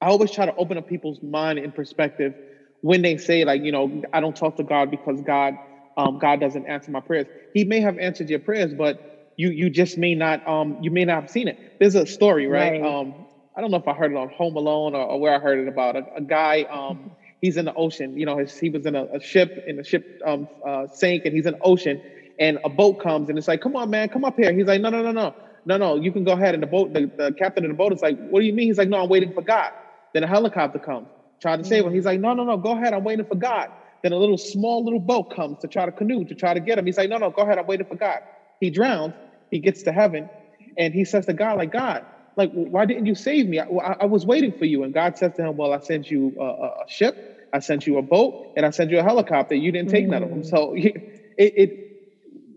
I 0.00 0.06
always 0.06 0.32
try 0.32 0.46
to 0.46 0.54
open 0.56 0.76
up 0.76 0.88
people's 0.88 1.22
mind 1.22 1.60
and 1.60 1.72
perspective 1.72 2.34
when 2.80 3.02
they 3.02 3.16
say 3.16 3.44
like, 3.44 3.62
you 3.62 3.70
know, 3.70 4.02
I 4.12 4.18
don't 4.18 4.34
talk 4.34 4.56
to 4.56 4.64
God 4.64 4.90
because 4.90 5.20
God, 5.20 5.54
um, 5.96 6.18
God 6.18 6.40
doesn't 6.40 6.66
answer 6.66 6.90
my 6.90 7.00
prayers. 7.00 7.28
He 7.54 7.62
may 7.62 7.78
have 7.80 7.96
answered 7.98 8.28
your 8.28 8.40
prayers, 8.40 8.74
but 8.74 9.17
you 9.38 9.50
you 9.50 9.70
just 9.70 9.96
may 9.96 10.14
not 10.14 10.46
um 10.46 10.76
you 10.78 10.90
may 10.90 11.06
not 11.06 11.14
have 11.22 11.30
seen 11.30 11.48
it. 11.48 11.56
There's 11.80 11.94
a 11.94 12.04
story, 12.04 12.46
right? 12.46 12.78
right. 12.78 13.00
Um, 13.00 13.14
I 13.56 13.60
don't 13.62 13.70
know 13.70 13.78
if 13.78 13.88
I 13.88 13.94
heard 13.94 14.10
it 14.12 14.16
on 14.16 14.28
Home 14.36 14.56
Alone 14.56 14.94
or, 14.94 15.04
or 15.06 15.20
where 15.20 15.34
I 15.34 15.38
heard 15.38 15.58
it 15.60 15.68
about 15.68 15.96
a, 15.96 16.02
a 16.16 16.20
guy. 16.20 16.66
Um, 16.70 17.10
he's 17.40 17.56
in 17.56 17.64
the 17.64 17.72
ocean. 17.74 18.16
You 18.16 18.26
know, 18.26 18.36
his, 18.36 18.56
he 18.58 18.68
was 18.68 18.84
in 18.84 18.94
a, 18.94 19.04
a 19.04 19.20
ship, 19.20 19.50
and 19.64 19.78
the 19.78 19.84
ship 19.84 20.04
um, 20.26 20.48
uh, 20.66 20.86
sank, 20.92 21.22
and 21.24 21.34
he's 21.34 21.46
in 21.46 21.52
the 21.52 21.58
ocean. 21.62 22.00
And 22.38 22.58
a 22.64 22.68
boat 22.68 22.98
comes, 22.98 23.28
and 23.28 23.38
it's 23.38 23.48
like, 23.48 23.60
"Come 23.60 23.74
on, 23.76 23.90
man, 23.90 24.08
come 24.10 24.24
up 24.24 24.34
here." 24.36 24.52
He's 24.52 24.66
like, 24.66 24.80
"No, 24.80 24.90
no, 24.90 25.02
no, 25.02 25.12
no, 25.12 25.32
no, 25.64 25.76
no. 25.76 25.96
You 25.96 26.12
can 26.12 26.24
go 26.24 26.32
ahead." 26.32 26.54
And 26.54 26.62
the 26.62 26.66
boat, 26.68 26.92
the, 26.92 27.10
the 27.16 27.32
captain 27.38 27.64
of 27.64 27.70
the 27.70 27.74
boat 27.76 27.92
is 27.92 28.02
like, 28.02 28.16
"What 28.18 28.40
do 28.40 28.46
you 28.46 28.52
mean?" 28.52 28.66
He's 28.68 28.78
like, 28.78 28.88
"No, 28.88 29.02
I'm 29.02 29.08
waiting 29.08 29.32
for 29.32 29.42
God." 29.42 29.70
Then 30.14 30.24
a 30.24 30.28
helicopter 30.28 30.78
comes, 30.80 31.08
try 31.40 31.56
to 31.56 31.64
save 31.64 31.84
him. 31.84 31.92
He's 31.92 32.04
like, 32.04 32.20
"No, 32.20 32.34
no, 32.34 32.44
no, 32.44 32.56
go 32.58 32.72
ahead. 32.72 32.92
I'm 32.92 33.04
waiting 33.04 33.26
for 33.26 33.36
God." 33.36 33.68
Then 34.02 34.12
a 34.12 34.18
little 34.18 34.38
small 34.38 34.84
little 34.84 35.00
boat 35.00 35.28
comes 35.30 35.58
to 35.60 35.68
try 35.68 35.84
to 35.86 35.92
canoe 35.92 36.24
to 36.26 36.34
try 36.34 36.54
to 36.54 36.60
get 36.60 36.78
him. 36.78 36.86
He's 36.86 36.96
like, 36.98 37.08
"No, 37.10 37.18
no, 37.18 37.30
go 37.30 37.42
ahead. 37.42 37.58
I'm 37.58 37.66
waiting 37.66 37.86
for 37.86 37.96
God." 37.96 38.18
He 38.60 38.70
drowns. 38.70 39.14
He 39.50 39.58
gets 39.58 39.82
to 39.84 39.92
heaven, 39.92 40.28
and 40.76 40.94
he 40.94 41.04
says 41.04 41.26
to 41.26 41.32
God, 41.32 41.58
"Like 41.58 41.72
God." 41.72 42.04
like, 42.38 42.52
why 42.52 42.84
didn't 42.86 43.06
you 43.06 43.16
save 43.16 43.48
me? 43.48 43.58
I, 43.58 43.64
I, 43.64 44.06
was 44.06 44.24
waiting 44.24 44.52
for 44.52 44.64
you. 44.64 44.84
And 44.84 44.94
God 44.94 45.18
says 45.18 45.32
to 45.34 45.44
him, 45.44 45.56
well, 45.56 45.72
I 45.72 45.80
sent 45.80 46.08
you 46.08 46.36
a, 46.38 46.44
a, 46.44 46.84
ship, 46.86 47.48
I 47.52 47.58
sent 47.58 47.84
you 47.84 47.98
a 47.98 48.02
boat, 48.02 48.52
and 48.56 48.64
I 48.64 48.70
sent 48.70 48.92
you 48.92 49.00
a 49.00 49.02
helicopter. 49.02 49.56
You 49.56 49.72
didn't 49.72 49.90
take 49.90 50.06
mm. 50.06 50.10
none 50.10 50.22
of 50.22 50.30
them. 50.30 50.44
So 50.44 50.72
it, 50.76 50.94
it, 51.36 51.88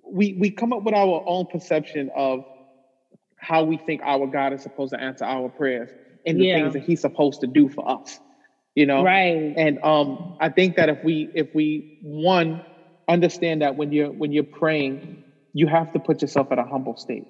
we, 0.06 0.34
we 0.34 0.52
come 0.52 0.72
up 0.72 0.84
with 0.84 0.94
our 0.94 1.24
own 1.26 1.48
perception 1.48 2.12
of 2.16 2.46
how 3.38 3.64
we 3.64 3.78
think 3.78 4.02
our 4.04 4.28
God 4.28 4.54
is 4.54 4.62
supposed 4.62 4.94
to 4.94 5.02
answer 5.02 5.26
our 5.26 5.50
prayers 5.50 5.90
and 6.28 6.40
the 6.40 6.46
yeah. 6.46 6.60
things 6.60 6.74
that 6.74 6.84
he's 6.84 7.02
supposed 7.02 7.42
to 7.42 7.48
do 7.48 7.68
for 7.68 7.90
us. 7.90 8.20
You 8.76 8.86
know? 8.86 9.04
Right. 9.04 9.54
And 9.58 9.84
um, 9.84 10.38
I 10.40 10.50
think 10.50 10.76
that 10.76 10.90
if 10.90 11.04
we 11.04 11.28
if 11.34 11.56
we 11.56 11.98
one 12.04 12.64
understand 13.08 13.64
that 13.64 13.78
when 13.78 13.92
you're 13.92 14.12
when 14.12 14.32
you're 14.32 14.44
praying, 14.44 15.21
you 15.54 15.68
have 15.68 15.94
to 15.94 16.00
put 16.00 16.22
yourself 16.22 16.52
at 16.52 16.60
a 16.60 16.64
humble 16.64 16.98
state. 16.98 17.28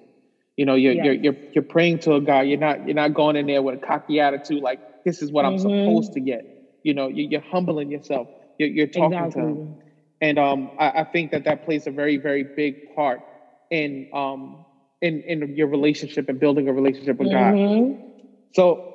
You 0.56 0.66
know, 0.66 0.74
you're, 0.74 0.92
you're, 0.92 1.14
you're, 1.14 1.36
you're 1.52 1.64
praying 1.64 2.00
to 2.00 2.14
a 2.14 2.20
God. 2.20 2.42
You're 2.42 2.58
not, 2.58 2.86
you're 2.86 2.94
not 2.94 3.14
going 3.14 3.36
in 3.36 3.46
there 3.46 3.62
with 3.62 3.82
a 3.82 3.86
cocky 3.86 4.20
attitude 4.20 4.62
like, 4.62 5.04
this 5.04 5.22
is 5.22 5.32
what 5.32 5.44
mm-hmm. 5.44 5.54
I'm 5.54 5.58
supposed 5.58 6.12
to 6.12 6.20
get. 6.20 6.44
You 6.82 6.94
know, 6.94 7.08
you're, 7.08 7.30
you're 7.30 7.40
humbling 7.40 7.90
yourself. 7.90 8.28
You're, 8.58 8.68
you're 8.68 8.86
talking 8.86 9.18
exactly. 9.18 9.42
to 9.42 9.48
him. 9.48 9.76
And 10.20 10.38
um, 10.38 10.70
I, 10.78 10.90
I, 11.00 11.04
think 11.04 11.32
that 11.32 11.44
that 11.44 11.64
plays 11.64 11.86
a 11.86 11.90
very, 11.90 12.16
very 12.16 12.44
big 12.44 12.94
part 12.94 13.22
in, 13.70 14.08
um, 14.14 14.64
in, 15.00 15.22
in 15.22 15.56
your 15.56 15.66
relationship 15.66 16.28
and 16.28 16.38
building 16.38 16.68
a 16.68 16.72
relationship 16.72 17.18
with 17.18 17.28
mm-hmm. 17.28 17.92
God. 17.92 18.12
So, 18.54 18.94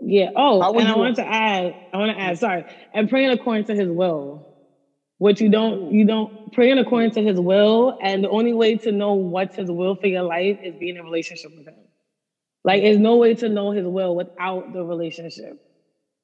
yeah. 0.00 0.30
Oh, 0.36 0.60
and 0.78 0.88
I 0.88 0.96
want 0.96 1.16
to 1.16 1.26
add, 1.26 1.74
I 1.92 1.96
want 1.96 2.16
to 2.16 2.22
add, 2.22 2.38
sorry, 2.38 2.64
and 2.94 3.08
praying 3.08 3.30
according 3.30 3.64
to 3.64 3.74
his 3.74 3.88
will. 3.88 4.47
What 5.18 5.40
you 5.40 5.50
don't, 5.50 5.92
you 5.92 6.06
don't 6.06 6.32
pray 6.52 6.70
in 6.70 6.78
accordance 6.78 7.14
to 7.14 7.22
his 7.22 7.38
will. 7.40 7.94
And 8.00 8.24
the 8.24 8.30
only 8.30 8.52
way 8.54 8.76
to 8.78 8.92
know 8.92 9.14
what's 9.14 9.56
his 9.56 9.70
will 9.70 9.96
for 9.96 10.06
your 10.06 10.22
life 10.22 10.58
is 10.62 10.76
being 10.76 10.94
in 10.96 11.00
a 11.00 11.04
relationship 11.04 11.52
with 11.56 11.66
him. 11.66 11.74
Like 12.64 12.82
there's 12.82 12.98
no 12.98 13.16
way 13.16 13.34
to 13.36 13.48
know 13.48 13.72
his 13.72 13.86
will 13.86 14.14
without 14.14 14.72
the 14.72 14.84
relationship. 14.84 15.58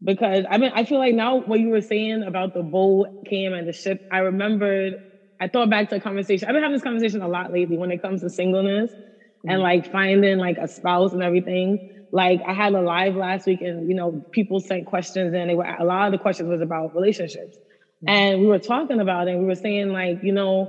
Because 0.02 0.44
I 0.48 0.58
mean, 0.58 0.70
I 0.74 0.84
feel 0.84 0.98
like 0.98 1.14
now 1.14 1.36
what 1.38 1.60
you 1.60 1.68
were 1.70 1.80
saying 1.80 2.22
about 2.22 2.54
the 2.54 2.62
boat 2.62 3.08
came 3.28 3.52
and 3.54 3.66
the 3.66 3.72
ship, 3.72 4.00
I 4.12 4.18
remembered, 4.18 4.94
I 5.40 5.48
thought 5.48 5.70
back 5.70 5.88
to 5.90 5.96
a 5.96 6.00
conversation. 6.00 6.46
I've 6.48 6.52
been 6.54 6.62
having 6.62 6.74
this 6.74 6.82
conversation 6.82 7.22
a 7.22 7.28
lot 7.28 7.52
lately 7.52 7.78
when 7.78 7.90
it 7.90 8.02
comes 8.02 8.20
to 8.20 8.30
singleness 8.30 8.90
mm-hmm. 8.92 9.50
and 9.50 9.62
like 9.62 9.90
finding 9.90 10.38
like 10.38 10.58
a 10.60 10.68
spouse 10.68 11.12
and 11.12 11.22
everything. 11.22 11.78
Like 12.12 12.40
I 12.46 12.52
had 12.52 12.74
a 12.74 12.80
live 12.80 13.16
last 13.16 13.46
week 13.46 13.60
and 13.62 13.88
you 13.88 13.94
know, 13.96 14.22
people 14.32 14.60
sent 14.60 14.86
questions 14.86 15.34
and 15.34 15.50
they 15.50 15.54
were 15.54 15.64
a 15.64 15.84
lot 15.84 16.06
of 16.06 16.12
the 16.12 16.18
questions 16.18 16.48
was 16.48 16.60
about 16.60 16.94
relationships. 16.94 17.58
And 18.06 18.40
we 18.40 18.46
were 18.46 18.58
talking 18.58 19.00
about 19.00 19.28
it. 19.28 19.32
And 19.32 19.40
we 19.40 19.46
were 19.46 19.54
saying, 19.54 19.90
like, 19.90 20.18
you 20.22 20.32
know, 20.32 20.68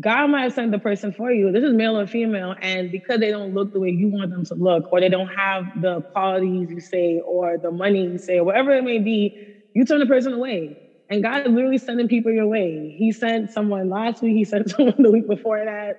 God 0.00 0.28
might 0.28 0.42
have 0.42 0.52
sent 0.54 0.72
the 0.72 0.78
person 0.78 1.12
for 1.12 1.30
you. 1.32 1.52
This 1.52 1.64
is 1.64 1.74
male 1.74 1.98
or 1.98 2.06
female. 2.06 2.54
And 2.60 2.90
because 2.90 3.20
they 3.20 3.30
don't 3.30 3.52
look 3.54 3.72
the 3.72 3.80
way 3.80 3.90
you 3.90 4.08
want 4.08 4.30
them 4.30 4.44
to 4.46 4.54
look, 4.54 4.84
or 4.92 5.00
they 5.00 5.08
don't 5.08 5.28
have 5.28 5.66
the 5.74 6.02
qualities 6.14 6.70
you 6.70 6.80
say, 6.80 7.20
or 7.24 7.58
the 7.58 7.70
money 7.70 8.06
you 8.06 8.18
say, 8.18 8.38
or 8.38 8.44
whatever 8.44 8.72
it 8.72 8.84
may 8.84 8.98
be, 8.98 9.32
you 9.74 9.84
turn 9.84 10.00
the 10.00 10.06
person 10.06 10.32
away. 10.32 10.76
And 11.08 11.22
God 11.22 11.46
is 11.46 11.52
literally 11.52 11.78
sending 11.78 12.08
people 12.08 12.32
your 12.32 12.46
way. 12.48 12.94
He 12.96 13.12
sent 13.12 13.50
someone 13.52 13.88
last 13.88 14.22
week, 14.22 14.34
he 14.36 14.44
sent 14.44 14.70
someone 14.76 14.94
the 14.98 15.10
week 15.10 15.26
before 15.26 15.64
that. 15.64 15.96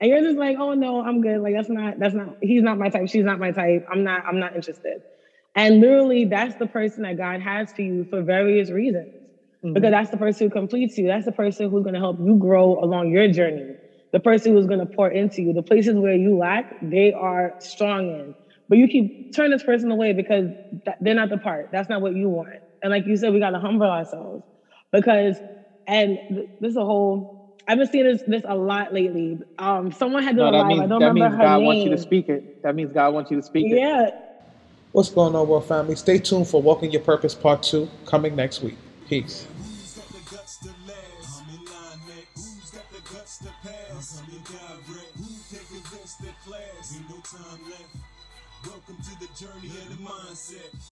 And 0.00 0.10
you're 0.10 0.22
just 0.22 0.38
like, 0.38 0.58
oh 0.60 0.74
no, 0.74 1.02
I'm 1.02 1.20
good. 1.20 1.40
Like 1.40 1.54
that's 1.54 1.70
not, 1.70 1.98
that's 1.98 2.14
not, 2.14 2.34
he's 2.40 2.62
not 2.62 2.78
my 2.78 2.88
type, 2.90 3.08
she's 3.08 3.24
not 3.24 3.38
my 3.40 3.52
type. 3.52 3.82
I'm 3.90 4.04
not, 4.04 4.24
I'm 4.28 4.38
not 4.38 4.54
interested. 4.54 5.02
And 5.54 5.80
literally 5.80 6.26
that's 6.26 6.56
the 6.56 6.68
person 6.68 7.04
that 7.04 7.16
God 7.18 7.40
has 7.40 7.72
for 7.72 7.82
you 7.82 8.06
for 8.10 8.22
various 8.22 8.70
reasons. 8.70 9.17
Mm-hmm. 9.64 9.74
Because 9.74 9.90
that's 9.90 10.10
the 10.10 10.16
person 10.16 10.46
who 10.46 10.52
completes 10.52 10.96
you. 10.96 11.06
That's 11.06 11.24
the 11.24 11.32
person 11.32 11.68
who's 11.70 11.82
going 11.82 11.94
to 11.94 12.00
help 12.00 12.18
you 12.20 12.36
grow 12.36 12.82
along 12.82 13.10
your 13.10 13.28
journey. 13.28 13.74
The 14.12 14.20
person 14.20 14.54
who's 14.54 14.66
going 14.66 14.78
to 14.78 14.86
pour 14.86 15.10
into 15.10 15.42
you. 15.42 15.52
The 15.52 15.62
places 15.62 15.96
where 15.96 16.14
you 16.14 16.36
lack, 16.36 16.76
they 16.80 17.12
are 17.12 17.54
strong 17.58 18.08
in. 18.08 18.34
But 18.68 18.78
you 18.78 18.86
keep 18.86 19.34
turn 19.34 19.50
this 19.50 19.62
person 19.62 19.90
away 19.90 20.12
because 20.12 20.46
they're 21.00 21.14
not 21.14 21.30
the 21.30 21.38
part. 21.38 21.70
That's 21.72 21.88
not 21.88 22.02
what 22.02 22.14
you 22.14 22.28
want. 22.28 22.54
And 22.82 22.92
like 22.92 23.06
you 23.06 23.16
said, 23.16 23.32
we 23.32 23.40
got 23.40 23.50
to 23.50 23.58
humble 23.58 23.90
ourselves 23.90 24.44
because, 24.92 25.36
and 25.86 26.18
this 26.60 26.70
is 26.70 26.76
a 26.76 26.84
whole. 26.84 27.56
I've 27.66 27.78
been 27.78 27.90
seeing 27.90 28.04
this 28.04 28.22
this 28.26 28.42
a 28.46 28.54
lot 28.54 28.94
lately. 28.94 29.38
Um, 29.58 29.90
someone 29.90 30.22
had 30.22 30.36
to 30.36 30.42
no, 30.42 30.50
a 30.50 30.52
live. 30.52 30.66
Means, 30.68 30.80
I 30.80 30.86
don't 30.86 31.00
that 31.00 31.08
remember 31.08 31.30
means 31.30 31.42
God 31.42 31.58
name. 31.58 31.66
wants 31.66 31.84
you 31.84 31.90
to 31.90 31.98
speak 31.98 32.28
it. 32.28 32.62
That 32.62 32.74
means 32.74 32.92
God 32.92 33.12
wants 33.12 33.30
you 33.30 33.38
to 33.38 33.42
speak 33.42 33.66
yeah. 33.68 33.76
it. 33.76 34.14
Yeah. 34.14 34.20
What's 34.92 35.10
going 35.10 35.34
on, 35.34 35.48
world 35.48 35.66
family? 35.66 35.96
Stay 35.96 36.18
tuned 36.18 36.46
for 36.46 36.62
Walking 36.62 36.90
Your 36.90 37.02
Purpose 37.02 37.34
Part 37.34 37.62
Two 37.62 37.90
coming 38.06 38.36
next 38.36 38.62
week. 38.62 38.76
Peace. 39.08 39.46
Welcome 48.66 48.96
to 48.96 49.18
the 49.18 49.28
journey 49.34 49.68
of 49.68 49.88
the 49.88 50.04
mindset. 50.04 50.97